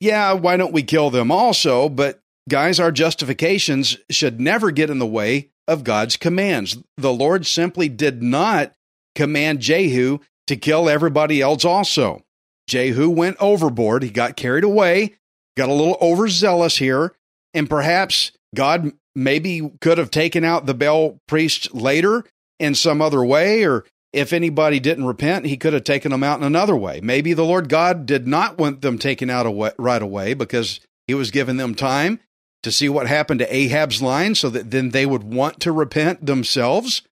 Yeah, 0.00 0.32
why 0.34 0.56
don't 0.56 0.72
we 0.72 0.82
kill 0.82 1.10
them 1.10 1.32
also? 1.32 1.88
But 1.88 2.20
guys, 2.48 2.78
our 2.78 2.92
justifications 2.92 3.98
should 4.10 4.40
never 4.40 4.70
get 4.70 4.90
in 4.90 4.98
the 4.98 5.06
way 5.06 5.50
of 5.66 5.84
God's 5.84 6.16
commands. 6.16 6.78
The 6.96 7.12
Lord 7.12 7.46
simply 7.46 7.88
did 7.88 8.22
not 8.22 8.72
command 9.14 9.60
Jehu 9.60 10.20
to 10.46 10.56
kill 10.56 10.88
everybody 10.88 11.40
else 11.40 11.64
also. 11.64 12.22
Jehu 12.68 13.10
went 13.10 13.36
overboard. 13.40 14.02
He 14.02 14.10
got 14.10 14.36
carried 14.36 14.64
away, 14.64 15.14
got 15.56 15.68
a 15.68 15.74
little 15.74 15.96
overzealous 16.00 16.76
here, 16.76 17.14
and 17.54 17.68
perhaps 17.68 18.32
God 18.56 18.92
maybe 19.14 19.70
could 19.80 19.98
have 19.98 20.10
taken 20.10 20.44
out 20.44 20.66
the 20.66 20.74
Baal 20.74 21.20
priests 21.28 21.72
later 21.72 22.24
in 22.58 22.74
some 22.74 23.00
other 23.00 23.24
way, 23.24 23.64
or 23.64 23.84
if 24.12 24.32
anybody 24.32 24.80
didn't 24.80 25.04
repent, 25.04 25.46
he 25.46 25.56
could 25.56 25.72
have 25.72 25.84
taken 25.84 26.10
them 26.10 26.24
out 26.24 26.38
in 26.38 26.44
another 26.44 26.76
way. 26.76 27.00
Maybe 27.00 27.32
the 27.32 27.44
Lord 27.44 27.68
God 27.68 28.06
did 28.06 28.26
not 28.26 28.58
want 28.58 28.80
them 28.80 28.98
taken 28.98 29.30
out 29.30 29.46
away, 29.46 29.70
right 29.78 30.02
away 30.02 30.34
because 30.34 30.80
he 31.06 31.14
was 31.14 31.30
giving 31.30 31.56
them 31.56 31.74
time 31.74 32.20
to 32.62 32.72
see 32.72 32.88
what 32.88 33.06
happened 33.06 33.40
to 33.40 33.54
Ahab's 33.54 34.02
line 34.02 34.34
so 34.34 34.50
that 34.50 34.70
then 34.70 34.90
they 34.90 35.06
would 35.06 35.22
want 35.22 35.60
to 35.60 35.70
repent 35.70 36.26
themselves. 36.26 37.02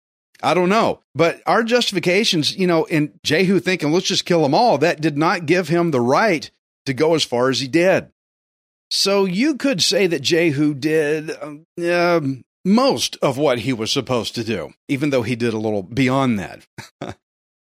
I 0.42 0.54
don't 0.54 0.68
know. 0.68 1.00
But 1.14 1.42
our 1.46 1.62
justifications, 1.62 2.56
you 2.56 2.66
know, 2.66 2.84
in 2.84 3.18
Jehu 3.22 3.60
thinking, 3.60 3.92
let's 3.92 4.06
just 4.06 4.24
kill 4.24 4.42
them 4.42 4.54
all, 4.54 4.78
that 4.78 5.00
did 5.00 5.16
not 5.16 5.46
give 5.46 5.68
him 5.68 5.90
the 5.90 6.00
right 6.00 6.50
to 6.86 6.92
go 6.92 7.14
as 7.14 7.24
far 7.24 7.50
as 7.50 7.60
he 7.60 7.68
did. 7.68 8.08
So 8.90 9.24
you 9.24 9.56
could 9.56 9.82
say 9.82 10.06
that 10.06 10.22
Jehu 10.22 10.74
did 10.74 11.30
uh, 11.30 12.20
most 12.64 13.16
of 13.20 13.36
what 13.36 13.60
he 13.60 13.72
was 13.72 13.90
supposed 13.90 14.34
to 14.34 14.44
do, 14.44 14.72
even 14.88 15.10
though 15.10 15.22
he 15.22 15.36
did 15.36 15.54
a 15.54 15.58
little 15.58 15.82
beyond 15.82 16.38
that. 16.38 16.66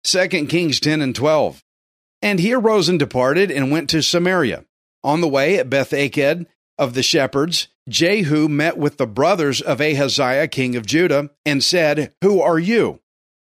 2 0.04 0.28
Kings 0.48 0.80
10 0.80 1.02
and 1.02 1.16
12. 1.16 1.64
And 2.22 2.40
he 2.40 2.54
arose 2.54 2.90
and 2.90 3.00
departed 3.00 3.52
and 3.52 3.72
went 3.72 3.90
to 3.92 4.02
Samaria. 4.02 4.66
On 5.04 5.22
the 5.22 5.28
way 5.28 5.58
at 5.58 5.70
Beth 5.70 5.94
Eked 5.94 6.46
of 6.78 6.94
the 6.94 7.04
shepherds, 7.04 7.70
Jehu 7.88 8.48
met 8.48 8.78
with 8.78 8.98
the 8.98 9.08
brothers 9.08 9.62
of 9.62 9.80
Ahaziah, 9.80 10.48
king 10.48 10.76
of 10.76 10.86
Judah, 10.86 11.30
and 11.46 11.64
said, 11.64 12.14
Who 12.22 12.42
are 12.42 12.60
you? 12.60 13.00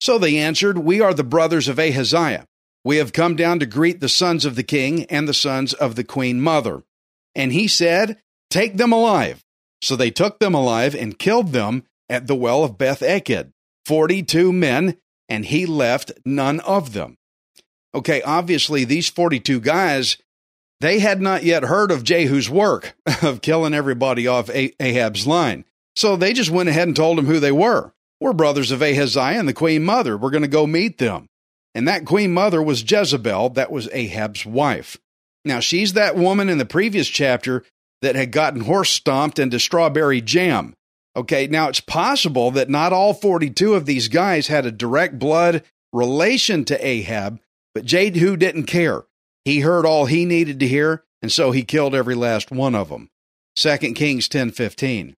So 0.01 0.19
they 0.19 0.39
answered, 0.39 0.79
We 0.79 1.01
are 1.01 1.15
the 1.15 1.25
brothers 1.25 1.69
of 1.69 1.79
Ahaziah. 1.79 2.47
We 2.85 2.97
have 2.97 3.13
come 3.13 3.37
down 3.37 3.61
to 3.61 3.67
greet 3.67 4.01
the 4.01 4.09
sons 4.09 4.45
of 4.45 4.57
the 4.57 4.63
king 4.63 5.05
and 5.05 5.27
the 5.29 5.35
sons 5.35 5.73
of 5.73 5.95
the 5.95 6.05
queen 6.05 6.41
mother. 6.41 6.83
And 7.35 7.53
he 7.53 7.69
said, 7.69 8.19
Take 8.51 8.77
them 8.77 8.93
alive. 8.93 9.45
So 9.83 9.97
they 9.97 10.11
took 10.11 10.39
them 10.39 10.55
alive 10.55 10.95
and 10.95 11.19
killed 11.19 11.53
them 11.53 11.85
at 12.09 12.27
the 12.27 12.37
well 12.37 12.65
of 12.65 12.79
Beth 12.79 13.03
Eked, 13.03 13.49
42 13.87 14.53
men, 14.53 14.97
and 15.29 15.45
he 15.45 15.67
left 15.67 16.13
none 16.25 16.61
of 16.61 16.93
them. 16.93 17.17
Okay, 17.95 18.23
obviously, 18.23 18.85
these 18.85 19.09
42 19.09 19.61
guys 19.61 20.17
they 20.81 20.99
had 20.99 21.21
not 21.21 21.45
yet 21.45 21.63
heard 21.63 21.91
of 21.91 22.05
Jehu's 22.05 22.51
work 22.51 22.95
of 23.23 23.41
killing 23.41 23.75
everybody 23.75 24.27
off 24.27 24.51
Ahab's 24.51 25.27
line. 25.27 25.65
So 25.97 26.17
they 26.17 26.33
just 26.33 26.51
went 26.51 26.69
ahead 26.69 26.89
and 26.89 26.97
told 26.97 27.19
him 27.19 27.27
who 27.27 27.41
they 27.41 27.53
were. 27.53 27.93
We're 28.21 28.33
brothers 28.33 28.71
of 28.71 28.83
Ahaziah 28.83 29.39
and 29.39 29.49
the 29.49 29.55
queen 29.55 29.85
mother. 29.85 30.17
We're 30.17 30.31
going 30.31 30.43
to 30.43 30.49
go 30.49 30.67
meet 30.67 30.99
them. 30.99 31.27
And 31.75 31.89
that 31.89 32.05
queen 32.05 32.35
mother 32.35 32.63
was 32.63 32.89
Jezebel. 32.89 33.51
That 33.51 33.73
was 33.73 33.89
Ahab's 33.93 34.45
wife. 34.45 34.99
Now, 35.45 35.61
she's 35.61 35.93
that 35.93 36.17
woman 36.17 36.49
in 36.49 36.59
the 36.59 36.65
previous 36.65 37.09
chapter 37.09 37.65
that 38.03 38.17
had 38.17 38.33
gotten 38.33 38.63
horse 38.63 38.91
stomped 38.91 39.39
into 39.39 39.61
strawberry 39.61 40.21
jam. 40.21 40.75
Okay, 41.17 41.47
now 41.47 41.69
it's 41.69 41.81
possible 41.81 42.51
that 42.53 42.69
not 42.69 42.93
all 42.93 43.15
42 43.15 43.75
of 43.75 43.87
these 43.87 44.09
guys 44.09 44.49
had 44.49 44.67
a 44.67 44.73
direct 44.73 45.19
blood 45.19 45.63
relation 45.93 46.65
to 46.65 46.87
Ahab, 46.87 47.41
but 47.75 47.85
Jehu 47.85 48.37
didn't 48.37 48.65
care. 48.65 49.05
He 49.45 49.61
heard 49.61 49.87
all 49.87 50.07
he 50.07 50.25
needed 50.25 50.59
to 50.61 50.67
hear, 50.67 51.05
and 51.23 51.31
so 51.31 51.53
he 51.53 51.63
killed 51.63 51.95
every 51.95 52.15
last 52.15 52.51
one 52.51 52.75
of 52.75 52.89
them. 52.89 53.11
2 53.57 53.95
Kings 53.95 54.29
10:15. 54.29 55.15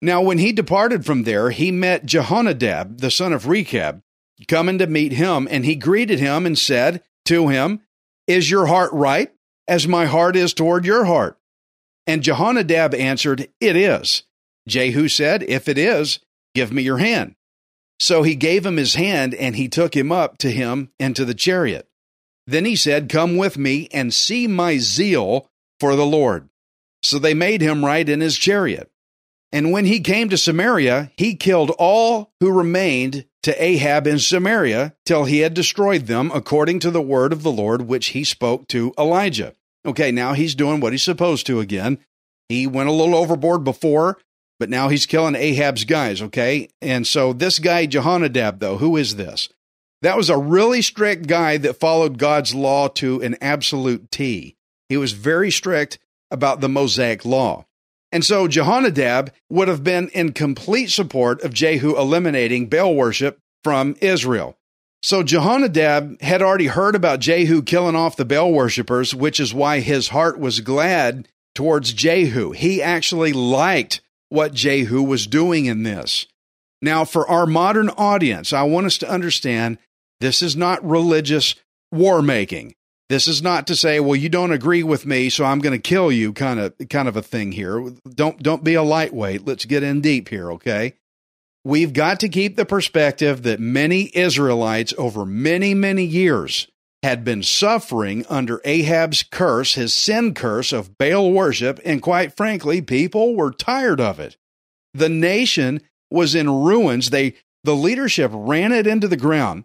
Now 0.00 0.22
when 0.22 0.38
he 0.38 0.52
departed 0.52 1.04
from 1.04 1.24
there, 1.24 1.50
he 1.50 1.70
met 1.70 2.06
Jehonadab, 2.06 3.00
the 3.00 3.10
son 3.10 3.32
of 3.32 3.46
Rechab, 3.46 4.00
coming 4.46 4.78
to 4.78 4.86
meet 4.86 5.12
him, 5.12 5.46
and 5.50 5.64
he 5.64 5.74
greeted 5.74 6.20
him 6.20 6.46
and 6.46 6.58
said 6.58 7.02
to 7.26 7.48
him, 7.48 7.80
Is 8.26 8.50
your 8.50 8.66
heart 8.66 8.92
right, 8.92 9.30
as 9.68 9.86
my 9.86 10.06
heart 10.06 10.34
is 10.34 10.54
toward 10.54 10.84
your 10.84 11.04
heart? 11.04 11.38
And 12.06 12.22
Jehonadab 12.22 12.98
answered, 12.98 13.48
It 13.60 13.76
is. 13.76 14.22
Jehu 14.66 15.08
said, 15.08 15.42
If 15.42 15.68
it 15.68 15.78
is, 15.78 16.20
give 16.54 16.72
me 16.72 16.82
your 16.82 16.98
hand. 16.98 17.34
So 18.00 18.22
he 18.22 18.34
gave 18.34 18.64
him 18.64 18.76
his 18.76 18.94
hand, 18.94 19.34
and 19.34 19.54
he 19.54 19.68
took 19.68 19.94
him 19.96 20.10
up 20.10 20.38
to 20.38 20.50
him 20.50 20.90
into 20.98 21.24
the 21.24 21.34
chariot. 21.34 21.88
Then 22.46 22.64
he 22.64 22.76
said, 22.76 23.08
Come 23.10 23.36
with 23.36 23.58
me 23.58 23.88
and 23.92 24.14
see 24.14 24.46
my 24.46 24.78
zeal 24.78 25.48
for 25.80 25.96
the 25.96 26.06
Lord. 26.06 26.48
So 27.02 27.18
they 27.18 27.34
made 27.34 27.60
him 27.60 27.84
ride 27.84 28.08
in 28.08 28.20
his 28.20 28.36
chariot. 28.36 28.90
And 29.50 29.72
when 29.72 29.86
he 29.86 30.00
came 30.00 30.28
to 30.28 30.36
Samaria, 30.36 31.10
he 31.16 31.34
killed 31.34 31.70
all 31.78 32.32
who 32.40 32.50
remained 32.50 33.24
to 33.44 33.62
Ahab 33.62 34.06
in 34.06 34.18
Samaria 34.18 34.94
till 35.06 35.24
he 35.24 35.38
had 35.38 35.54
destroyed 35.54 36.06
them 36.06 36.30
according 36.34 36.80
to 36.80 36.90
the 36.90 37.00
word 37.00 37.32
of 37.32 37.42
the 37.42 37.52
Lord 37.52 37.82
which 37.82 38.08
he 38.08 38.24
spoke 38.24 38.68
to 38.68 38.92
Elijah. 38.98 39.54
Okay, 39.86 40.12
now 40.12 40.34
he's 40.34 40.54
doing 40.54 40.80
what 40.80 40.92
he's 40.92 41.02
supposed 41.02 41.46
to 41.46 41.60
again. 41.60 41.98
He 42.48 42.66
went 42.66 42.88
a 42.88 42.92
little 42.92 43.14
overboard 43.14 43.64
before, 43.64 44.18
but 44.58 44.68
now 44.68 44.88
he's 44.88 45.06
killing 45.06 45.34
Ahab's 45.34 45.84
guys, 45.84 46.20
okay? 46.20 46.68
And 46.82 47.06
so 47.06 47.32
this 47.32 47.58
guy, 47.58 47.86
Jehonadab, 47.86 48.58
though, 48.58 48.78
who 48.78 48.96
is 48.96 49.16
this? 49.16 49.48
That 50.02 50.16
was 50.16 50.30
a 50.30 50.38
really 50.38 50.82
strict 50.82 51.26
guy 51.26 51.56
that 51.58 51.80
followed 51.80 52.18
God's 52.18 52.54
law 52.54 52.88
to 52.88 53.20
an 53.22 53.36
absolute 53.40 54.10
T. 54.10 54.56
He 54.88 54.96
was 54.96 55.12
very 55.12 55.50
strict 55.50 55.98
about 56.30 56.60
the 56.60 56.68
Mosaic 56.68 57.24
law. 57.24 57.66
And 58.10 58.24
so 58.24 58.48
Jehonadab 58.48 59.30
would 59.50 59.68
have 59.68 59.84
been 59.84 60.08
in 60.10 60.32
complete 60.32 60.90
support 60.90 61.42
of 61.42 61.52
Jehu 61.52 61.96
eliminating 61.96 62.68
Baal 62.68 62.94
worship 62.94 63.38
from 63.62 63.96
Israel. 64.00 64.56
So 65.02 65.22
Jehonadab 65.22 66.20
had 66.22 66.42
already 66.42 66.66
heard 66.66 66.94
about 66.94 67.20
Jehu 67.20 67.62
killing 67.62 67.94
off 67.94 68.16
the 68.16 68.24
Baal 68.24 68.52
worshippers, 68.52 69.14
which 69.14 69.38
is 69.38 69.54
why 69.54 69.80
his 69.80 70.08
heart 70.08 70.38
was 70.38 70.60
glad 70.60 71.28
towards 71.54 71.92
Jehu. 71.92 72.52
He 72.52 72.82
actually 72.82 73.32
liked 73.32 74.00
what 74.28 74.54
Jehu 74.54 75.02
was 75.02 75.26
doing 75.26 75.66
in 75.66 75.82
this. 75.82 76.26
Now, 76.80 77.04
for 77.04 77.28
our 77.28 77.46
modern 77.46 77.90
audience, 77.90 78.52
I 78.52 78.62
want 78.62 78.86
us 78.86 78.98
to 78.98 79.10
understand 79.10 79.78
this 80.20 80.42
is 80.42 80.56
not 80.56 80.84
religious 80.84 81.54
war 81.90 82.22
making. 82.22 82.74
This 83.08 83.26
is 83.26 83.42
not 83.42 83.66
to 83.68 83.76
say, 83.76 84.00
well, 84.00 84.16
you 84.16 84.28
don't 84.28 84.52
agree 84.52 84.82
with 84.82 85.06
me, 85.06 85.30
so 85.30 85.44
I'm 85.44 85.60
going 85.60 85.72
to 85.72 85.78
kill 85.78 86.12
you 86.12 86.32
kind 86.34 86.60
of 86.60 86.74
kind 86.90 87.08
of 87.08 87.16
a 87.16 87.22
thing 87.22 87.52
here. 87.52 87.90
Don't 88.08 88.42
don't 88.42 88.62
be 88.62 88.74
a 88.74 88.82
lightweight. 88.82 89.46
Let's 89.46 89.64
get 89.64 89.82
in 89.82 90.00
deep 90.02 90.28
here, 90.28 90.52
okay? 90.52 90.94
We've 91.64 91.92
got 91.92 92.20
to 92.20 92.28
keep 92.28 92.56
the 92.56 92.66
perspective 92.66 93.42
that 93.42 93.60
many 93.60 94.10
Israelites 94.14 94.94
over 94.96 95.24
many, 95.24 95.74
many 95.74 96.04
years 96.04 96.68
had 97.02 97.24
been 97.24 97.42
suffering 97.42 98.26
under 98.28 98.60
Ahab's 98.64 99.22
curse, 99.22 99.74
his 99.74 99.94
sin 99.94 100.34
curse 100.34 100.72
of 100.72 100.98
Baal 100.98 101.32
worship, 101.32 101.80
and 101.84 102.02
quite 102.02 102.36
frankly, 102.36 102.82
people 102.82 103.34
were 103.34 103.52
tired 103.52 104.00
of 104.00 104.18
it. 104.20 104.36
The 104.94 105.08
nation 105.08 105.80
was 106.10 106.34
in 106.34 106.50
ruins. 106.50 107.10
They 107.10 107.34
the 107.64 107.76
leadership 107.76 108.30
ran 108.34 108.72
it 108.72 108.86
into 108.86 109.08
the 109.08 109.16
ground. 109.16 109.64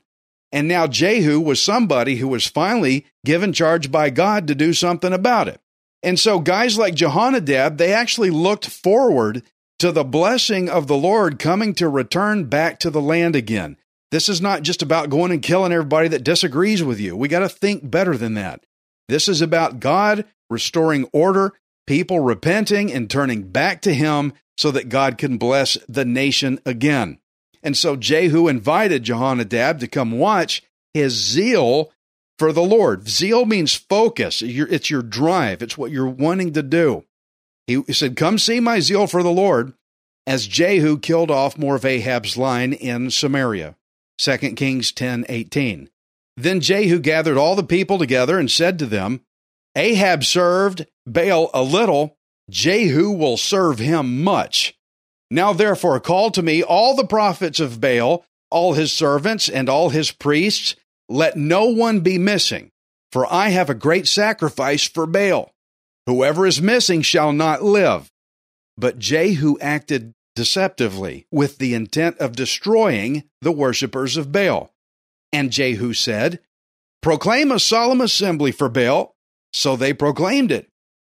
And 0.53 0.67
now 0.67 0.85
Jehu 0.85 1.39
was 1.39 1.61
somebody 1.61 2.17
who 2.17 2.27
was 2.27 2.45
finally 2.45 3.07
given 3.25 3.53
charge 3.53 3.91
by 3.91 4.11
God 4.11 4.47
to 4.47 4.55
do 4.55 4.71
something 4.71 5.11
about 5.11 5.47
it. 5.47 5.59
And 6.03 6.19
so 6.19 6.39
guys 6.39 6.77
like 6.77 6.93
Jehonadab, 6.93 7.77
they 7.77 7.91
actually 7.91 8.29
looked 8.29 8.69
forward 8.69 9.41
to 9.79 9.91
the 9.91 10.03
blessing 10.03 10.69
of 10.69 10.85
the 10.85 10.95
Lord 10.95 11.39
coming 11.39 11.73
to 11.75 11.89
return 11.89 12.45
back 12.45 12.79
to 12.79 12.91
the 12.91 13.01
land 13.01 13.35
again. 13.35 13.77
This 14.11 14.29
is 14.29 14.41
not 14.41 14.61
just 14.61 14.83
about 14.83 15.09
going 15.09 15.31
and 15.31 15.41
killing 15.41 15.71
everybody 15.71 16.07
that 16.09 16.23
disagrees 16.23 16.83
with 16.83 16.99
you. 16.99 17.17
We 17.17 17.27
got 17.29 17.39
to 17.39 17.49
think 17.49 17.89
better 17.89 18.15
than 18.15 18.35
that. 18.35 18.63
This 19.09 19.27
is 19.27 19.41
about 19.41 19.79
God 19.79 20.23
restoring 20.51 21.09
order, 21.13 21.53
people 21.87 22.19
repenting 22.19 22.93
and 22.93 23.09
turning 23.09 23.49
back 23.49 23.81
to 23.81 23.93
Him 23.93 24.33
so 24.55 24.69
that 24.69 24.89
God 24.89 25.17
can 25.17 25.37
bless 25.37 25.79
the 25.89 26.05
nation 26.05 26.59
again. 26.63 27.17
And 27.63 27.77
so 27.77 27.95
Jehu 27.95 28.47
invited 28.47 29.03
Jehonadab 29.03 29.79
to 29.79 29.87
come 29.87 30.11
watch 30.11 30.61
his 30.93 31.13
zeal 31.13 31.91
for 32.37 32.51
the 32.51 32.63
Lord. 32.63 33.07
Zeal 33.07 33.45
means 33.45 33.73
focus. 33.73 34.41
It's 34.41 34.89
your 34.89 35.01
drive. 35.01 35.61
It's 35.61 35.77
what 35.77 35.91
you're 35.91 36.07
wanting 36.07 36.53
to 36.53 36.63
do. 36.63 37.05
He 37.67 37.81
said, 37.93 38.17
Come 38.17 38.37
see 38.37 38.59
my 38.59 38.79
zeal 38.79 39.07
for 39.07 39.23
the 39.23 39.31
Lord 39.31 39.73
as 40.27 40.47
Jehu 40.47 40.99
killed 40.99 41.31
off 41.31 41.57
more 41.57 41.75
of 41.75 41.85
Ahab's 41.85 42.37
line 42.37 42.73
in 42.73 43.09
Samaria. 43.11 43.75
2 44.17 44.37
Kings 44.37 44.91
10 44.91 45.25
18. 45.29 45.89
Then 46.35 46.61
Jehu 46.61 46.99
gathered 46.99 47.37
all 47.37 47.55
the 47.55 47.63
people 47.63 47.97
together 47.97 48.37
and 48.37 48.49
said 48.49 48.79
to 48.79 48.85
them, 48.85 49.21
Ahab 49.75 50.23
served 50.23 50.85
Baal 51.05 51.49
a 51.53 51.63
little, 51.63 52.17
Jehu 52.49 53.11
will 53.11 53.37
serve 53.37 53.79
him 53.79 54.23
much. 54.23 54.77
Now 55.31 55.53
therefore 55.53 55.99
call 55.99 56.31
to 56.31 56.41
me 56.41 56.63
all 56.63 56.95
the 56.95 57.07
prophets 57.07 57.59
of 57.59 57.81
Baal, 57.81 58.25
all 58.51 58.73
his 58.73 58.91
servants, 58.91 59.49
and 59.49 59.69
all 59.69 59.89
his 59.89 60.11
priests. 60.11 60.75
Let 61.09 61.35
no 61.35 61.65
one 61.65 61.99
be 61.99 62.17
missing, 62.17 62.69
for 63.11 63.31
I 63.31 63.49
have 63.49 63.69
a 63.69 63.75
great 63.75 64.07
sacrifice 64.07 64.87
for 64.87 65.05
Baal. 65.05 65.51
Whoever 66.05 66.45
is 66.45 66.61
missing 66.61 67.01
shall 67.01 67.33
not 67.33 67.63
live. 67.63 68.09
But 68.77 68.99
Jehu 68.99 69.57
acted 69.59 70.13
deceptively 70.35 71.27
with 71.31 71.57
the 71.57 71.73
intent 71.73 72.17
of 72.17 72.35
destroying 72.35 73.23
the 73.41 73.51
worshippers 73.51 74.17
of 74.17 74.31
Baal. 74.31 74.71
And 75.31 75.51
Jehu 75.51 75.93
said, 75.93 76.39
Proclaim 77.01 77.51
a 77.51 77.59
solemn 77.59 78.01
assembly 78.01 78.51
for 78.51 78.69
Baal. 78.69 79.13
So 79.51 79.75
they 79.75 79.93
proclaimed 79.93 80.51
it. 80.51 80.69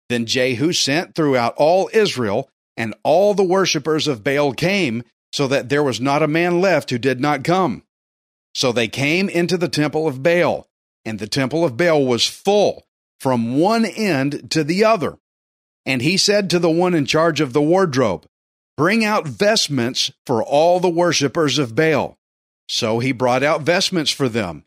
Then 0.08 0.26
Jehu 0.26 0.72
sent 0.72 1.14
throughout 1.14 1.54
all 1.56 1.88
Israel, 1.92 2.50
and 2.76 2.94
all 3.02 3.34
the 3.34 3.44
worshippers 3.44 4.06
of 4.06 4.24
Baal 4.24 4.52
came, 4.52 5.02
so 5.32 5.46
that 5.48 5.68
there 5.68 5.82
was 5.82 6.00
not 6.00 6.22
a 6.22 6.28
man 6.28 6.60
left 6.60 6.90
who 6.90 6.98
did 6.98 7.20
not 7.20 7.44
come. 7.44 7.82
So 8.54 8.72
they 8.72 8.88
came 8.88 9.28
into 9.28 9.56
the 9.56 9.68
temple 9.68 10.08
of 10.08 10.22
Baal, 10.22 10.68
and 11.04 11.18
the 11.18 11.26
temple 11.26 11.64
of 11.64 11.76
Baal 11.76 12.04
was 12.04 12.26
full 12.26 12.86
from 13.20 13.58
one 13.58 13.84
end 13.84 14.50
to 14.50 14.64
the 14.64 14.84
other. 14.84 15.18
And 15.84 16.02
he 16.02 16.16
said 16.16 16.50
to 16.50 16.58
the 16.58 16.70
one 16.70 16.94
in 16.94 17.06
charge 17.06 17.40
of 17.40 17.52
the 17.52 17.62
wardrobe, 17.62 18.26
Bring 18.76 19.04
out 19.04 19.26
vestments 19.26 20.10
for 20.26 20.42
all 20.42 20.80
the 20.80 20.88
worshippers 20.88 21.58
of 21.58 21.74
Baal. 21.74 22.18
So 22.68 22.98
he 22.98 23.12
brought 23.12 23.42
out 23.42 23.62
vestments 23.62 24.10
for 24.10 24.28
them. 24.28 24.64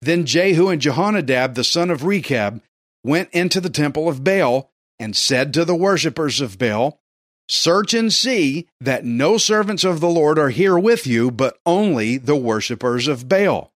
Then 0.00 0.26
Jehu 0.26 0.68
and 0.68 0.80
Jehonadab, 0.80 1.54
the 1.54 1.64
son 1.64 1.90
of 1.90 2.04
Rechab, 2.04 2.60
went 3.04 3.30
into 3.30 3.60
the 3.60 3.70
temple 3.70 4.08
of 4.08 4.22
Baal 4.22 4.70
and 4.98 5.16
said 5.16 5.54
to 5.54 5.64
the 5.64 5.74
worshippers 5.74 6.40
of 6.40 6.58
Baal, 6.58 7.00
Search 7.48 7.92
and 7.94 8.12
see 8.12 8.66
that 8.80 9.04
no 9.04 9.36
servants 9.36 9.84
of 9.84 10.00
the 10.00 10.08
Lord 10.08 10.38
are 10.38 10.50
here 10.50 10.78
with 10.78 11.06
you, 11.06 11.30
but 11.30 11.58
only 11.66 12.16
the 12.16 12.36
worshippers 12.36 13.08
of 13.08 13.28
Baal. 13.28 13.72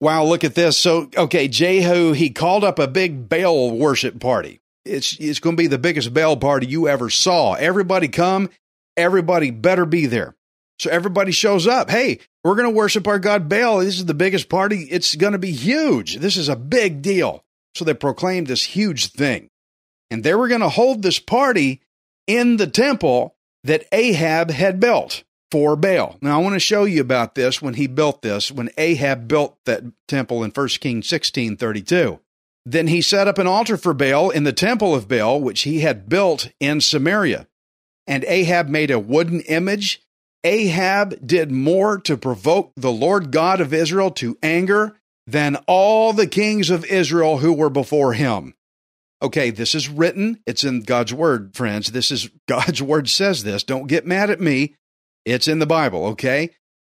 Wow, 0.00 0.24
look 0.24 0.44
at 0.44 0.54
this. 0.54 0.78
So, 0.78 1.10
okay, 1.16 1.48
Jehu, 1.48 2.12
he 2.12 2.30
called 2.30 2.64
up 2.64 2.78
a 2.78 2.86
big 2.86 3.28
Baal 3.28 3.76
worship 3.76 4.20
party. 4.20 4.60
It's, 4.84 5.16
it's 5.18 5.40
going 5.40 5.56
to 5.56 5.62
be 5.62 5.66
the 5.66 5.78
biggest 5.78 6.14
Baal 6.14 6.36
party 6.36 6.66
you 6.66 6.88
ever 6.88 7.10
saw. 7.10 7.54
Everybody 7.54 8.08
come, 8.08 8.50
everybody 8.96 9.50
better 9.50 9.86
be 9.86 10.06
there. 10.06 10.34
So 10.78 10.90
everybody 10.90 11.32
shows 11.32 11.66
up. 11.66 11.90
Hey, 11.90 12.20
we're 12.44 12.54
going 12.54 12.70
to 12.70 12.76
worship 12.76 13.08
our 13.08 13.18
God 13.18 13.48
Baal. 13.48 13.78
This 13.78 13.98
is 13.98 14.06
the 14.06 14.14
biggest 14.14 14.48
party. 14.48 14.86
It's 14.90 15.16
going 15.16 15.32
to 15.32 15.38
be 15.38 15.50
huge. 15.50 16.16
This 16.16 16.36
is 16.36 16.48
a 16.48 16.56
big 16.56 17.02
deal. 17.02 17.44
So 17.74 17.84
they 17.84 17.94
proclaimed 17.94 18.46
this 18.46 18.62
huge 18.62 19.08
thing. 19.08 19.50
And 20.10 20.22
they 20.22 20.34
were 20.34 20.48
going 20.48 20.60
to 20.60 20.68
hold 20.68 21.02
this 21.02 21.18
party 21.18 21.80
in 22.28 22.58
the 22.58 22.68
temple 22.68 23.34
that 23.64 23.86
Ahab 23.90 24.52
had 24.52 24.78
built 24.78 25.24
for 25.50 25.74
Baal. 25.74 26.16
Now, 26.20 26.38
I 26.38 26.42
want 26.42 26.54
to 26.54 26.60
show 26.60 26.84
you 26.84 27.00
about 27.00 27.34
this 27.34 27.60
when 27.60 27.74
he 27.74 27.86
built 27.86 28.22
this, 28.22 28.52
when 28.52 28.70
Ahab 28.78 29.26
built 29.26 29.58
that 29.64 29.82
temple 30.06 30.44
in 30.44 30.50
1 30.50 30.68
Kings 30.80 31.08
16 31.08 31.56
32. 31.56 32.20
Then 32.66 32.88
he 32.88 33.00
set 33.00 33.26
up 33.26 33.38
an 33.38 33.46
altar 33.46 33.78
for 33.78 33.94
Baal 33.94 34.28
in 34.30 34.44
the 34.44 34.52
temple 34.52 34.94
of 34.94 35.08
Baal, 35.08 35.40
which 35.40 35.62
he 35.62 35.80
had 35.80 36.08
built 36.08 36.50
in 36.60 36.82
Samaria. 36.82 37.48
And 38.06 38.24
Ahab 38.24 38.68
made 38.68 38.90
a 38.90 38.98
wooden 38.98 39.40
image. 39.42 40.02
Ahab 40.44 41.26
did 41.26 41.50
more 41.50 41.98
to 42.00 42.16
provoke 42.16 42.72
the 42.76 42.92
Lord 42.92 43.30
God 43.30 43.60
of 43.60 43.72
Israel 43.72 44.10
to 44.12 44.36
anger 44.42 44.96
than 45.26 45.56
all 45.66 46.12
the 46.12 46.26
kings 46.26 46.68
of 46.70 46.84
Israel 46.84 47.38
who 47.38 47.52
were 47.52 47.70
before 47.70 48.12
him. 48.12 48.54
Okay, 49.20 49.50
this 49.50 49.74
is 49.74 49.88
written. 49.88 50.40
It's 50.46 50.64
in 50.64 50.82
God's 50.82 51.12
word, 51.12 51.54
friends. 51.54 51.90
This 51.90 52.10
is 52.10 52.30
God's 52.48 52.82
word 52.82 53.08
says 53.08 53.44
this. 53.44 53.62
Don't 53.62 53.88
get 53.88 54.06
mad 54.06 54.30
at 54.30 54.40
me. 54.40 54.74
It's 55.24 55.48
in 55.48 55.58
the 55.58 55.66
Bible, 55.66 56.06
okay? 56.06 56.50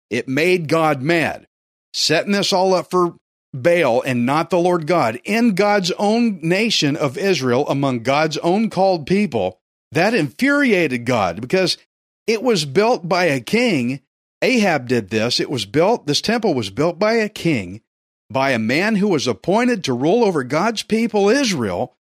It 0.09 0.27
made 0.27 0.67
God 0.67 1.01
mad. 1.01 1.47
Setting 1.93 2.33
this 2.33 2.53
all 2.53 2.73
up 2.73 2.91
for 2.91 3.15
Baal 3.53 4.01
and 4.01 4.25
not 4.25 4.49
the 4.49 4.59
Lord 4.59 4.87
God 4.87 5.19
in 5.23 5.55
God's 5.55 5.91
own 5.91 6.39
nation 6.41 6.95
of 6.95 7.17
Israel 7.17 7.67
among 7.67 8.03
God's 8.03 8.37
own 8.37 8.69
called 8.69 9.07
people, 9.07 9.59
that 9.91 10.13
infuriated 10.13 11.05
God 11.05 11.41
because 11.41 11.77
it 12.27 12.43
was 12.43 12.65
built 12.65 13.07
by 13.07 13.25
a 13.25 13.39
king. 13.39 14.01
Ahab 14.41 14.87
did 14.87 15.09
this. 15.09 15.39
It 15.39 15.49
was 15.49 15.65
built, 15.65 16.05
this 16.05 16.21
temple 16.21 16.53
was 16.53 16.69
built 16.69 16.99
by 16.99 17.13
a 17.13 17.29
king, 17.29 17.81
by 18.29 18.51
a 18.51 18.59
man 18.59 18.95
who 18.97 19.07
was 19.07 19.25
appointed 19.25 19.83
to 19.85 19.93
rule 19.93 20.23
over 20.23 20.43
God's 20.43 20.83
people, 20.83 21.29
Israel. 21.29 21.96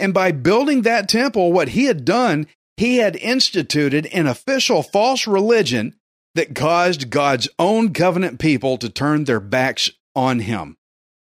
And 0.00 0.14
by 0.14 0.32
building 0.32 0.82
that 0.82 1.08
temple, 1.08 1.52
what 1.52 1.68
he 1.68 1.84
had 1.84 2.04
done 2.04 2.46
he 2.80 2.96
had 2.96 3.14
instituted 3.16 4.06
an 4.06 4.26
official 4.26 4.82
false 4.82 5.26
religion 5.26 5.94
that 6.34 6.54
caused 6.54 7.10
God's 7.10 7.46
own 7.58 7.92
covenant 7.92 8.38
people 8.38 8.78
to 8.78 8.88
turn 8.88 9.24
their 9.24 9.38
backs 9.38 9.90
on 10.16 10.38
him. 10.38 10.78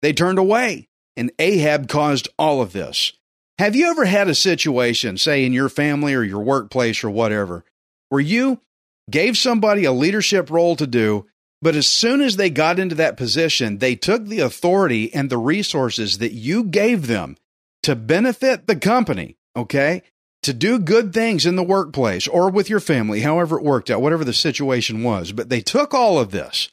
They 0.00 0.14
turned 0.14 0.38
away, 0.38 0.88
and 1.14 1.30
Ahab 1.38 1.88
caused 1.88 2.30
all 2.38 2.62
of 2.62 2.72
this. 2.72 3.12
Have 3.58 3.76
you 3.76 3.90
ever 3.90 4.06
had 4.06 4.28
a 4.28 4.34
situation, 4.34 5.18
say 5.18 5.44
in 5.44 5.52
your 5.52 5.68
family 5.68 6.14
or 6.14 6.22
your 6.22 6.40
workplace 6.40 7.04
or 7.04 7.10
whatever, 7.10 7.66
where 8.08 8.22
you 8.22 8.62
gave 9.10 9.36
somebody 9.36 9.84
a 9.84 9.92
leadership 9.92 10.48
role 10.48 10.74
to 10.76 10.86
do, 10.86 11.26
but 11.60 11.76
as 11.76 11.86
soon 11.86 12.22
as 12.22 12.36
they 12.36 12.48
got 12.48 12.78
into 12.78 12.94
that 12.94 13.18
position, 13.18 13.76
they 13.76 13.94
took 13.94 14.24
the 14.24 14.40
authority 14.40 15.12
and 15.12 15.28
the 15.28 15.36
resources 15.36 16.16
that 16.16 16.32
you 16.32 16.64
gave 16.64 17.08
them 17.08 17.36
to 17.82 17.96
benefit 17.96 18.66
the 18.66 18.76
company, 18.76 19.36
okay? 19.56 20.02
to 20.42 20.52
do 20.52 20.78
good 20.78 21.12
things 21.12 21.46
in 21.46 21.56
the 21.56 21.62
workplace 21.62 22.26
or 22.26 22.50
with 22.50 22.68
your 22.68 22.80
family, 22.80 23.20
however 23.20 23.58
it 23.58 23.64
worked 23.64 23.90
out, 23.90 24.02
whatever 24.02 24.24
the 24.24 24.32
situation 24.32 25.02
was. 25.02 25.32
But 25.32 25.48
they 25.48 25.60
took 25.60 25.94
all 25.94 26.18
of 26.18 26.30
this 26.30 26.68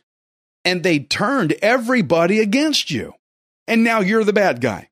and 0.65 0.83
they 0.83 0.99
turned 0.99 1.53
everybody 1.61 2.39
against 2.39 2.89
you. 2.91 3.13
And 3.67 3.83
now 3.83 3.99
you're 3.99 4.23
the 4.23 4.33
bad 4.33 4.61
guy. 4.61 4.89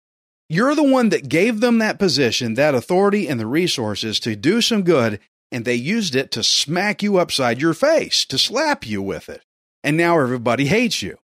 You're 0.49 0.75
the 0.75 0.83
one 0.83 1.09
that 1.09 1.27
gave 1.27 1.59
them 1.59 1.79
that 1.79 1.99
position, 1.99 2.53
that 2.53 2.75
authority, 2.75 3.27
and 3.27 3.39
the 3.39 3.47
resources 3.47 4.19
to 4.21 4.35
do 4.35 4.61
some 4.61 4.83
good, 4.83 5.19
and 5.51 5.65
they 5.65 5.75
used 5.75 6.15
it 6.15 6.31
to 6.31 6.43
smack 6.43 7.03
you 7.03 7.17
upside 7.17 7.59
your 7.59 7.73
face, 7.73 8.23
to 8.25 8.37
slap 8.37 8.87
you 8.87 9.01
with 9.01 9.27
it. 9.27 9.43
And 9.83 9.97
now 9.97 10.19
everybody 10.19 10.67
hates 10.67 11.01
you. 11.01 11.17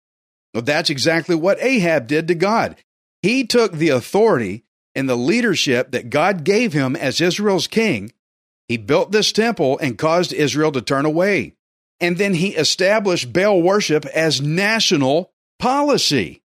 Well, 0.53 0.63
that's 0.63 0.89
exactly 0.89 1.35
what 1.35 1.61
Ahab 1.61 2.07
did 2.07 2.27
to 2.27 2.35
God. 2.35 2.75
He 3.21 3.45
took 3.45 3.71
the 3.71 3.89
authority 3.89 4.65
in 4.95 5.05
the 5.07 5.17
leadership 5.17 5.91
that 5.91 6.09
God 6.09 6.43
gave 6.43 6.73
him 6.73 6.95
as 6.95 7.21
Israel's 7.21 7.67
king, 7.67 8.13
he 8.67 8.77
built 8.77 9.11
this 9.11 9.31
temple 9.31 9.77
and 9.79 9.97
caused 9.97 10.33
Israel 10.33 10.71
to 10.71 10.81
turn 10.81 11.05
away. 11.05 11.55
And 11.99 12.17
then 12.17 12.33
he 12.33 12.49
established 12.49 13.31
Baal 13.31 13.61
worship 13.61 14.05
as 14.07 14.41
national 14.41 15.31
policy. 15.59 16.41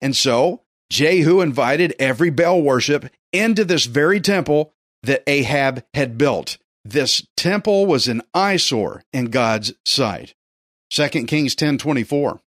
And 0.00 0.16
so 0.16 0.62
Jehu 0.90 1.40
invited 1.40 1.94
every 1.98 2.30
Baal 2.30 2.62
worship 2.62 3.10
into 3.32 3.64
this 3.64 3.86
very 3.86 4.20
temple 4.20 4.74
that 5.02 5.22
Ahab 5.26 5.84
had 5.94 6.18
built. 6.18 6.58
This 6.84 7.26
temple 7.36 7.86
was 7.86 8.08
an 8.08 8.22
eyesore 8.34 9.02
in 9.12 9.26
God's 9.26 9.72
sight. 9.84 10.34
2 10.90 11.26
Kings 11.26 11.54
10:24. 11.54 12.40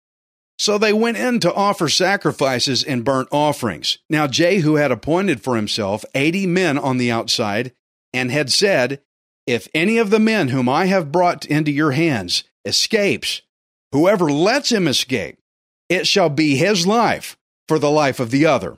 So 0.57 0.77
they 0.77 0.93
went 0.93 1.17
in 1.17 1.39
to 1.41 1.53
offer 1.53 1.89
sacrifices 1.89 2.83
and 2.83 3.03
burnt 3.03 3.27
offerings. 3.31 3.97
Now 4.09 4.27
Jehu 4.27 4.75
had 4.75 4.91
appointed 4.91 5.41
for 5.41 5.55
himself 5.55 6.05
eighty 6.15 6.47
men 6.47 6.77
on 6.77 6.97
the 6.97 7.11
outside, 7.11 7.73
and 8.13 8.31
had 8.31 8.51
said, 8.51 9.01
If 9.45 9.67
any 9.73 9.97
of 9.97 10.09
the 10.09 10.19
men 10.19 10.49
whom 10.49 10.69
I 10.69 10.85
have 10.85 11.11
brought 11.11 11.45
into 11.45 11.71
your 11.71 11.91
hands 11.91 12.45
escapes, 12.63 13.41
whoever 13.91 14.31
lets 14.31 14.71
him 14.71 14.87
escape, 14.87 15.39
it 15.89 16.07
shall 16.07 16.29
be 16.29 16.55
his 16.55 16.87
life 16.87 17.37
for 17.67 17.77
the 17.77 17.91
life 17.91 18.19
of 18.19 18.31
the 18.31 18.45
other. 18.45 18.77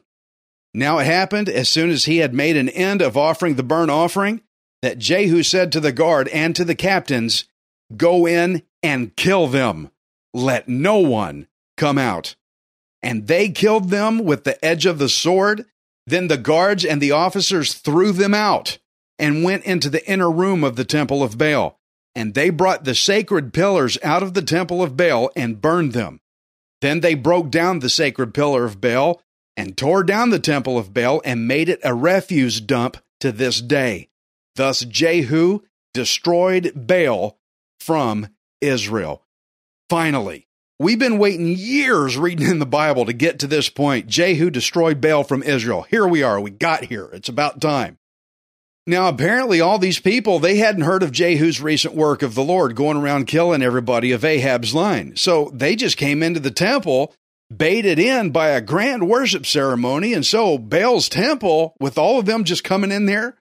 Now 0.73 0.99
it 0.99 1.05
happened, 1.05 1.47
as 1.47 1.69
soon 1.69 1.89
as 1.89 2.05
he 2.05 2.17
had 2.17 2.33
made 2.33 2.57
an 2.57 2.69
end 2.69 3.01
of 3.01 3.15
offering 3.15 3.55
the 3.55 3.63
burnt 3.63 3.91
offering, 3.91 4.41
that 4.81 4.99
Jehu 4.99 5.43
said 5.43 5.71
to 5.71 5.79
the 5.79 5.91
guard 5.91 6.27
and 6.29 6.55
to 6.55 6.65
the 6.65 6.75
captains, 6.75 7.45
Go 7.95 8.27
in 8.27 8.63
and 8.83 9.15
kill 9.15 9.47
them. 9.47 9.91
Let 10.33 10.67
no 10.67 10.99
one 10.99 11.47
come 11.77 11.97
out. 11.97 12.35
And 13.01 13.27
they 13.27 13.49
killed 13.49 13.89
them 13.89 14.25
with 14.25 14.43
the 14.43 14.63
edge 14.65 14.85
of 14.85 14.99
the 14.99 15.07
sword. 15.07 15.65
Then 16.05 16.27
the 16.27 16.37
guards 16.37 16.83
and 16.83 17.01
the 17.01 17.11
officers 17.11 17.75
threw 17.75 18.11
them 18.11 18.33
out 18.33 18.79
and 19.19 19.43
went 19.43 19.63
into 19.63 19.89
the 19.89 20.05
inner 20.09 20.29
room 20.29 20.63
of 20.63 20.75
the 20.75 20.85
temple 20.85 21.23
of 21.23 21.37
Baal. 21.37 21.79
and 22.17 22.33
they 22.33 22.49
brought 22.49 22.83
the 22.83 22.95
sacred 22.95 23.53
pillars 23.53 23.95
out 24.01 24.23
of 24.23 24.33
the 24.33 24.41
temple 24.41 24.81
of 24.81 24.97
Baal 24.97 25.29
and 25.35 25.61
burned 25.61 25.93
them. 25.93 26.19
Then 26.81 27.01
they 27.01 27.13
broke 27.13 27.51
down 27.51 27.77
the 27.77 27.91
sacred 27.91 28.33
pillar 28.33 28.65
of 28.65 28.81
Baal 28.81 29.21
and 29.55 29.77
tore 29.77 30.03
down 30.03 30.31
the 30.31 30.39
temple 30.39 30.79
of 30.79 30.95
Baal 30.95 31.21
and 31.23 31.47
made 31.47 31.69
it 31.69 31.79
a 31.83 31.93
refuse 31.93 32.59
dump 32.59 32.97
to 33.19 33.31
this 33.31 33.61
day. 33.61 34.09
Thus 34.55 34.79
Jehu 34.79 35.61
destroyed 35.93 36.71
Baal 36.75 37.37
from 37.79 38.29
Israel. 38.61 39.23
Finally, 39.87 40.46
we've 40.79 40.99
been 40.99 41.17
waiting 41.17 41.47
years 41.47 42.17
reading 42.17 42.47
in 42.47 42.59
the 42.59 42.65
Bible 42.65 43.05
to 43.05 43.13
get 43.13 43.39
to 43.39 43.47
this 43.47 43.69
point. 43.69 44.07
Jehu 44.07 44.49
destroyed 44.49 45.01
Baal 45.01 45.23
from 45.23 45.43
Israel. 45.43 45.83
Here 45.83 46.07
we 46.07 46.23
are. 46.23 46.39
We 46.39 46.51
got 46.51 46.85
here. 46.85 47.09
It's 47.13 47.29
about 47.29 47.61
time. 47.61 47.97
Now, 48.85 49.09
apparently, 49.09 49.59
all 49.59 49.79
these 49.79 49.99
people, 49.99 50.39
they 50.39 50.57
hadn't 50.57 50.83
heard 50.83 51.03
of 51.03 51.11
Jehu's 51.11 51.59
recent 51.59 51.93
work 51.93 52.21
of 52.21 52.35
the 52.35 52.43
Lord 52.43 52.73
going 52.73 52.95
around 52.95 53.27
killing 53.27 53.61
everybody 53.61 54.13
of 54.13 54.23
Ahab's 54.23 54.73
line. 54.73 55.17
So 55.17 55.51
they 55.53 55.75
just 55.75 55.97
came 55.97 56.23
into 56.23 56.39
the 56.39 56.51
temple, 56.51 57.13
baited 57.53 57.99
in 57.99 58.31
by 58.31 58.49
a 58.49 58.61
grand 58.61 59.09
worship 59.09 59.45
ceremony. 59.45 60.13
And 60.13 60.25
so 60.25 60.57
Baal's 60.57 61.09
temple, 61.09 61.75
with 61.81 61.97
all 61.97 62.17
of 62.17 62.25
them 62.25 62.45
just 62.45 62.63
coming 62.63 62.91
in 62.91 63.07
there, 63.07 63.35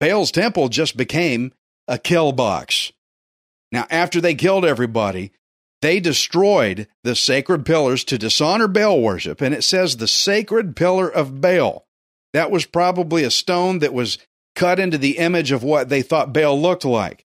Baal's 0.00 0.32
temple 0.32 0.68
just 0.68 0.96
became 0.96 1.52
a 1.86 1.96
kill 1.96 2.32
box. 2.32 2.92
Now, 3.70 3.86
after 3.90 4.20
they 4.20 4.34
killed 4.34 4.64
everybody, 4.64 5.30
they 5.80 6.00
destroyed 6.00 6.88
the 7.04 7.14
sacred 7.14 7.64
pillars 7.64 8.04
to 8.04 8.18
dishonor 8.18 8.68
Baal 8.68 9.00
worship. 9.00 9.40
And 9.40 9.54
it 9.54 9.62
says 9.62 9.96
the 9.96 10.08
sacred 10.08 10.76
pillar 10.76 11.08
of 11.08 11.40
Baal. 11.40 11.86
That 12.32 12.50
was 12.50 12.66
probably 12.66 13.24
a 13.24 13.30
stone 13.30 13.78
that 13.78 13.94
was 13.94 14.18
cut 14.54 14.80
into 14.80 14.98
the 14.98 15.18
image 15.18 15.52
of 15.52 15.62
what 15.62 15.88
they 15.88 16.02
thought 16.02 16.32
Baal 16.32 16.60
looked 16.60 16.84
like. 16.84 17.24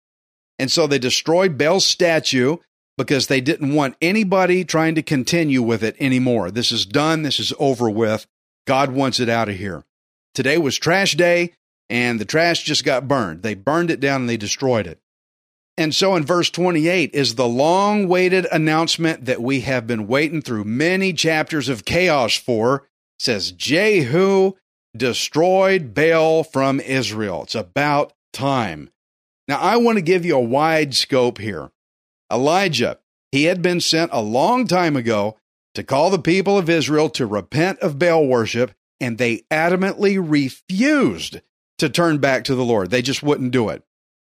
And 0.58 0.72
so 0.72 0.88
they 0.88 1.00
destroyed 1.00 1.58
Baal's 1.58 1.86
statue 1.86 2.58
because 2.98 3.28
they 3.28 3.40
didn't 3.40 3.74
want 3.74 3.96
anybody 4.02 4.66
trying 4.66 4.96
to 4.96 5.02
continue 5.02 5.62
with 5.62 5.84
it 5.84 5.96
anymore. 6.00 6.52
This 6.52 6.72
is 6.72 6.86
done. 6.86 7.22
This 7.22 7.40
is 7.40 7.54
over 7.58 7.90
with. 7.90 8.28
God 8.68 8.92
wants 8.92 9.22
it 9.22 9.30
out 9.30 9.48
of 9.48 9.56
here. 9.56 9.86
Today 10.34 10.58
was 10.58 10.78
trash 10.78 11.16
day, 11.16 11.54
and 11.90 12.20
the 12.20 12.26
trash 12.26 12.64
just 12.64 12.84
got 12.84 13.08
burned. 13.08 13.42
They 13.42 13.54
burned 13.54 13.90
it 13.90 14.02
down 14.02 14.22
and 14.22 14.30
they 14.30 14.38
destroyed 14.38 14.86
it. 14.86 15.00
And 15.80 15.96
so 15.96 16.18
in 16.18 16.26
verse 16.26 16.50
28 16.50 17.12
is 17.14 17.36
the 17.36 17.48
long 17.48 18.04
awaited 18.04 18.46
announcement 18.52 19.24
that 19.24 19.42
we 19.42 19.62
have 19.62 19.88
been 19.88 20.08
waiting 20.08 20.42
through 20.42 20.66
many 20.66 21.14
chapters 21.14 21.70
of 21.70 21.86
chaos 21.86 22.36
for. 22.36 22.76
It 22.76 22.84
says 23.20 23.54
Jehu 23.54 24.56
destroyed 24.94 25.94
Baal 25.94 26.44
from 26.44 26.82
Israel. 26.82 27.44
It's 27.44 27.56
about 27.56 28.12
time. 28.34 28.90
Now, 29.48 29.58
I 29.58 29.78
want 29.78 29.98
to 29.98 30.02
give 30.02 30.26
you 30.26 30.36
a 30.36 30.42
wide 30.42 30.96
scope 30.96 31.38
here. 31.38 31.72
Elijah, 32.30 33.00
he 33.32 33.46
had 33.46 33.62
been 33.62 33.80
sent 33.80 34.12
a 34.12 34.22
long 34.22 34.68
time 34.68 34.98
ago 34.98 35.38
to 35.76 35.84
call 35.84 36.10
the 36.10 36.20
people 36.20 36.58
of 36.58 36.70
Israel 36.70 37.10
to 37.12 37.26
repent 37.26 37.80
of 37.80 37.98
Baal 37.98 38.28
worship, 38.28 38.74
and 39.00 39.18
they 39.18 39.44
adamantly 39.50 40.22
refused 40.22 41.40
to 41.78 41.88
turn 41.88 42.18
back 42.18 42.44
to 42.44 42.56
the 42.56 42.66
Lord. 42.66 42.90
They 42.90 43.02
just 43.02 43.24
wouldn't 43.24 43.52
do 43.52 43.70
it. 43.70 43.82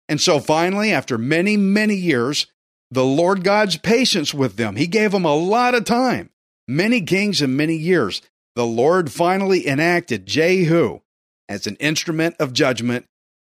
And 0.07 0.21
so 0.21 0.39
finally, 0.39 0.91
after 0.91 1.17
many, 1.17 1.57
many 1.57 1.95
years, 1.95 2.47
the 2.91 3.05
Lord 3.05 3.43
God's 3.43 3.77
patience 3.77 4.33
with 4.33 4.55
them, 4.55 4.75
He 4.75 4.87
gave 4.87 5.11
them 5.11 5.25
a 5.25 5.35
lot 5.35 5.75
of 5.75 5.85
time, 5.85 6.29
many 6.67 7.01
kings 7.01 7.41
and 7.41 7.57
many 7.57 7.75
years 7.75 8.21
the 8.55 8.65
Lord 8.65 9.11
finally 9.11 9.67
enacted 9.67 10.25
Jehu 10.25 11.01
as 11.49 11.67
an 11.67 11.75
instrument 11.75 12.35
of 12.39 12.53
judgment. 12.53 13.05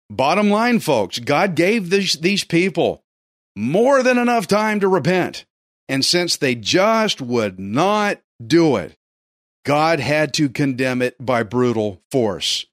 Bottom 0.08 0.48
line, 0.50 0.78
folks, 0.78 1.18
God 1.18 1.54
gave 1.54 1.90
these, 1.90 2.14
these 2.14 2.44
people 2.44 3.02
more 3.56 4.02
than 4.02 4.18
enough 4.18 4.46
time 4.46 4.80
to 4.80 4.88
repent. 4.88 5.44
And 5.88 6.04
since 6.04 6.36
they 6.36 6.54
just 6.54 7.20
would 7.20 7.58
not 7.58 8.20
do 8.44 8.76
it, 8.76 8.96
God 9.64 10.00
had 10.00 10.32
to 10.34 10.48
condemn 10.48 11.02
it 11.02 11.16
by 11.24 11.42
brutal 11.42 12.00
force. 12.10 12.66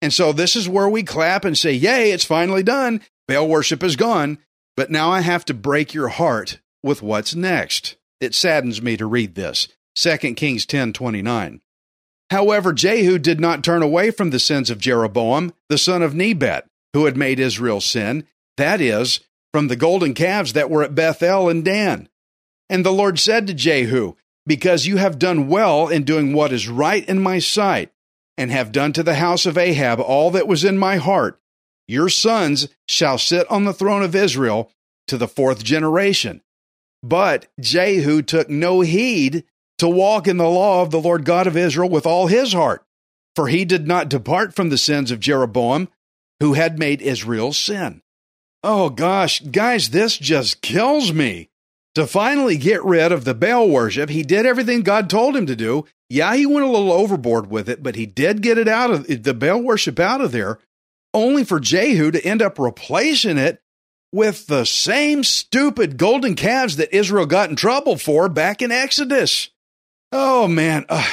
And 0.00 0.12
so 0.12 0.32
this 0.32 0.56
is 0.56 0.68
where 0.68 0.88
we 0.88 1.02
clap 1.02 1.44
and 1.44 1.56
say, 1.56 1.72
Yay, 1.72 2.12
it's 2.12 2.24
finally 2.24 2.62
done. 2.62 3.00
Baal 3.32 3.48
worship 3.48 3.82
is 3.82 3.96
gone. 3.96 4.38
But 4.76 4.90
now 4.90 5.10
I 5.10 5.20
have 5.20 5.44
to 5.46 5.54
break 5.54 5.92
your 5.92 6.08
heart 6.08 6.60
with 6.82 7.02
what's 7.02 7.34
next. 7.34 7.96
It 8.20 8.34
saddens 8.34 8.80
me 8.80 8.96
to 8.96 9.06
read 9.06 9.34
this. 9.34 9.68
2 9.96 10.16
Kings 10.34 10.64
10 10.64 10.92
29. 10.92 11.60
However, 12.30 12.72
Jehu 12.72 13.18
did 13.18 13.40
not 13.40 13.62
turn 13.62 13.82
away 13.82 14.10
from 14.10 14.30
the 14.30 14.38
sins 14.38 14.70
of 14.70 14.78
Jeroboam, 14.78 15.52
the 15.68 15.76
son 15.76 16.00
of 16.00 16.14
Nebat, 16.14 16.66
who 16.94 17.04
had 17.04 17.16
made 17.16 17.38
Israel 17.38 17.80
sin, 17.80 18.26
that 18.56 18.80
is, 18.80 19.20
from 19.52 19.68
the 19.68 19.76
golden 19.76 20.14
calves 20.14 20.54
that 20.54 20.70
were 20.70 20.82
at 20.82 20.94
Bethel 20.94 21.50
and 21.50 21.62
Dan. 21.62 22.08
And 22.70 22.86
the 22.86 22.92
Lord 22.92 23.18
said 23.18 23.46
to 23.46 23.54
Jehu, 23.54 24.14
Because 24.46 24.86
you 24.86 24.96
have 24.96 25.18
done 25.18 25.48
well 25.48 25.88
in 25.88 26.04
doing 26.04 26.32
what 26.32 26.52
is 26.52 26.68
right 26.68 27.06
in 27.06 27.20
my 27.20 27.38
sight, 27.38 27.92
and 28.38 28.50
have 28.50 28.72
done 28.72 28.94
to 28.94 29.02
the 29.02 29.16
house 29.16 29.44
of 29.44 29.58
Ahab 29.58 30.00
all 30.00 30.30
that 30.30 30.48
was 30.48 30.64
in 30.64 30.78
my 30.78 30.96
heart, 30.96 31.38
your 31.92 32.08
sons 32.08 32.68
shall 32.88 33.18
sit 33.18 33.48
on 33.50 33.64
the 33.64 33.72
throne 33.72 34.02
of 34.02 34.14
Israel 34.14 34.72
to 35.06 35.16
the 35.16 35.28
fourth 35.28 35.62
generation. 35.62 36.42
But 37.02 37.48
Jehu 37.60 38.22
took 38.22 38.48
no 38.48 38.80
heed 38.80 39.44
to 39.78 39.88
walk 39.88 40.26
in 40.26 40.36
the 40.36 40.48
law 40.48 40.82
of 40.82 40.90
the 40.90 41.00
Lord 41.00 41.24
God 41.24 41.46
of 41.46 41.56
Israel 41.56 41.88
with 41.88 42.06
all 42.06 42.28
his 42.28 42.52
heart. 42.52 42.84
For 43.34 43.48
he 43.48 43.64
did 43.64 43.86
not 43.86 44.08
depart 44.08 44.54
from 44.54 44.68
the 44.68 44.78
sins 44.78 45.10
of 45.10 45.20
Jeroboam, 45.20 45.88
who 46.40 46.52
had 46.54 46.78
made 46.78 47.02
Israel 47.02 47.52
sin. 47.52 48.02
Oh 48.62 48.90
gosh, 48.90 49.40
guys, 49.40 49.90
this 49.90 50.16
just 50.16 50.62
kills 50.62 51.12
me. 51.12 51.48
To 51.94 52.06
finally 52.06 52.56
get 52.56 52.82
rid 52.84 53.12
of 53.12 53.24
the 53.24 53.34
Baal 53.34 53.68
worship, 53.68 54.08
he 54.08 54.22
did 54.22 54.46
everything 54.46 54.80
God 54.80 55.10
told 55.10 55.36
him 55.36 55.46
to 55.46 55.56
do. 55.56 55.84
Yeah, 56.08 56.34
he 56.36 56.46
went 56.46 56.64
a 56.64 56.70
little 56.70 56.92
overboard 56.92 57.50
with 57.50 57.68
it, 57.68 57.82
but 57.82 57.96
he 57.96 58.06
did 58.06 58.40
get 58.40 58.56
it 58.56 58.68
out 58.68 58.90
of 58.90 59.24
the 59.24 59.34
Baal 59.34 59.60
worship 59.60 60.00
out 60.00 60.20
of 60.20 60.32
there, 60.32 60.58
only 61.14 61.44
for 61.44 61.60
Jehu 61.60 62.10
to 62.10 62.24
end 62.24 62.42
up 62.42 62.58
replacing 62.58 63.38
it 63.38 63.60
with 64.12 64.46
the 64.46 64.64
same 64.64 65.24
stupid 65.24 65.96
golden 65.96 66.34
calves 66.34 66.76
that 66.76 66.94
Israel 66.94 67.26
got 67.26 67.50
in 67.50 67.56
trouble 67.56 67.96
for 67.96 68.28
back 68.28 68.60
in 68.62 68.70
Exodus. 68.70 69.50
Oh 70.12 70.46
man, 70.46 70.84
uh, 70.88 71.08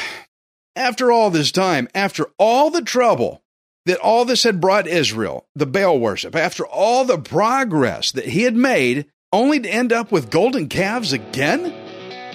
after 0.76 1.12
all 1.12 1.30
this 1.30 1.52
time, 1.52 1.88
after 1.96 2.28
all 2.38 2.70
the 2.70 2.82
trouble 2.82 3.42
that 3.86 4.00
all 4.00 4.26
this 4.26 4.44
had 4.44 4.60
brought 4.62 4.88
Israel, 4.88 5.48
the 5.56 5.66
Baal 5.66 6.00
worship, 6.00 6.36
after 6.36 6.66
all 6.66 7.06
the 7.06 7.18
progress 7.18 8.12
that 8.12 8.26
he 8.26 8.44
had 8.44 8.56
made, 8.56 9.06
only 9.32 9.60
to 9.60 9.70
end 9.70 9.94
up 9.94 10.12
with 10.12 10.30
golden 10.30 10.68
calves 10.68 11.14
again? 11.14 11.74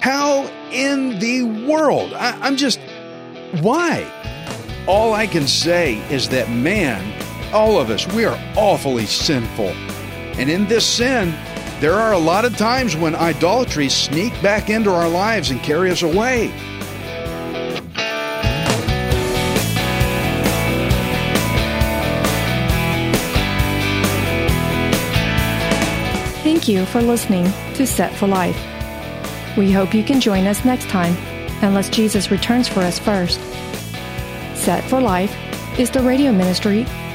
How 0.01 0.47
in 0.71 1.19
the 1.19 1.43
world? 1.67 2.13
I, 2.13 2.37
I'm 2.41 2.57
just, 2.57 2.79
why? 3.61 4.11
All 4.87 5.13
I 5.13 5.27
can 5.27 5.47
say 5.47 5.97
is 6.13 6.29
that 6.29 6.49
man, 6.49 7.24
all 7.55 7.79
of 7.79 7.89
us, 7.89 8.05
we 8.13 8.25
are 8.25 8.37
awfully 8.57 9.05
sinful. 9.05 9.69
And 10.37 10.49
in 10.49 10.67
this 10.67 10.85
sin, 10.85 11.33
there 11.79 11.93
are 11.93 12.11
a 12.11 12.17
lot 12.17 12.43
of 12.43 12.57
times 12.57 12.97
when 12.97 13.15
idolatry 13.15 13.87
sneak 13.87 14.33
back 14.41 14.69
into 14.69 14.91
our 14.91 15.07
lives 15.07 15.51
and 15.51 15.63
carry 15.63 15.89
us 15.89 16.03
away. 16.03 16.51
Thank 26.43 26.67
you 26.67 26.85
for 26.85 27.01
listening 27.01 27.45
to 27.75 27.87
Set 27.87 28.13
for 28.15 28.27
Life. 28.27 28.57
We 29.57 29.71
hope 29.71 29.93
you 29.93 30.03
can 30.03 30.19
join 30.19 30.45
us 30.45 30.65
next 30.65 30.89
time, 30.89 31.15
unless 31.63 31.89
Jesus 31.89 32.31
returns 32.31 32.67
for 32.67 32.81
us 32.81 32.99
first. 32.99 33.39
Set 34.55 34.83
for 34.89 34.99
Life 34.99 35.33
is 35.79 35.89
the 35.89 36.01
radio 36.01 36.33
ministry 36.33 36.85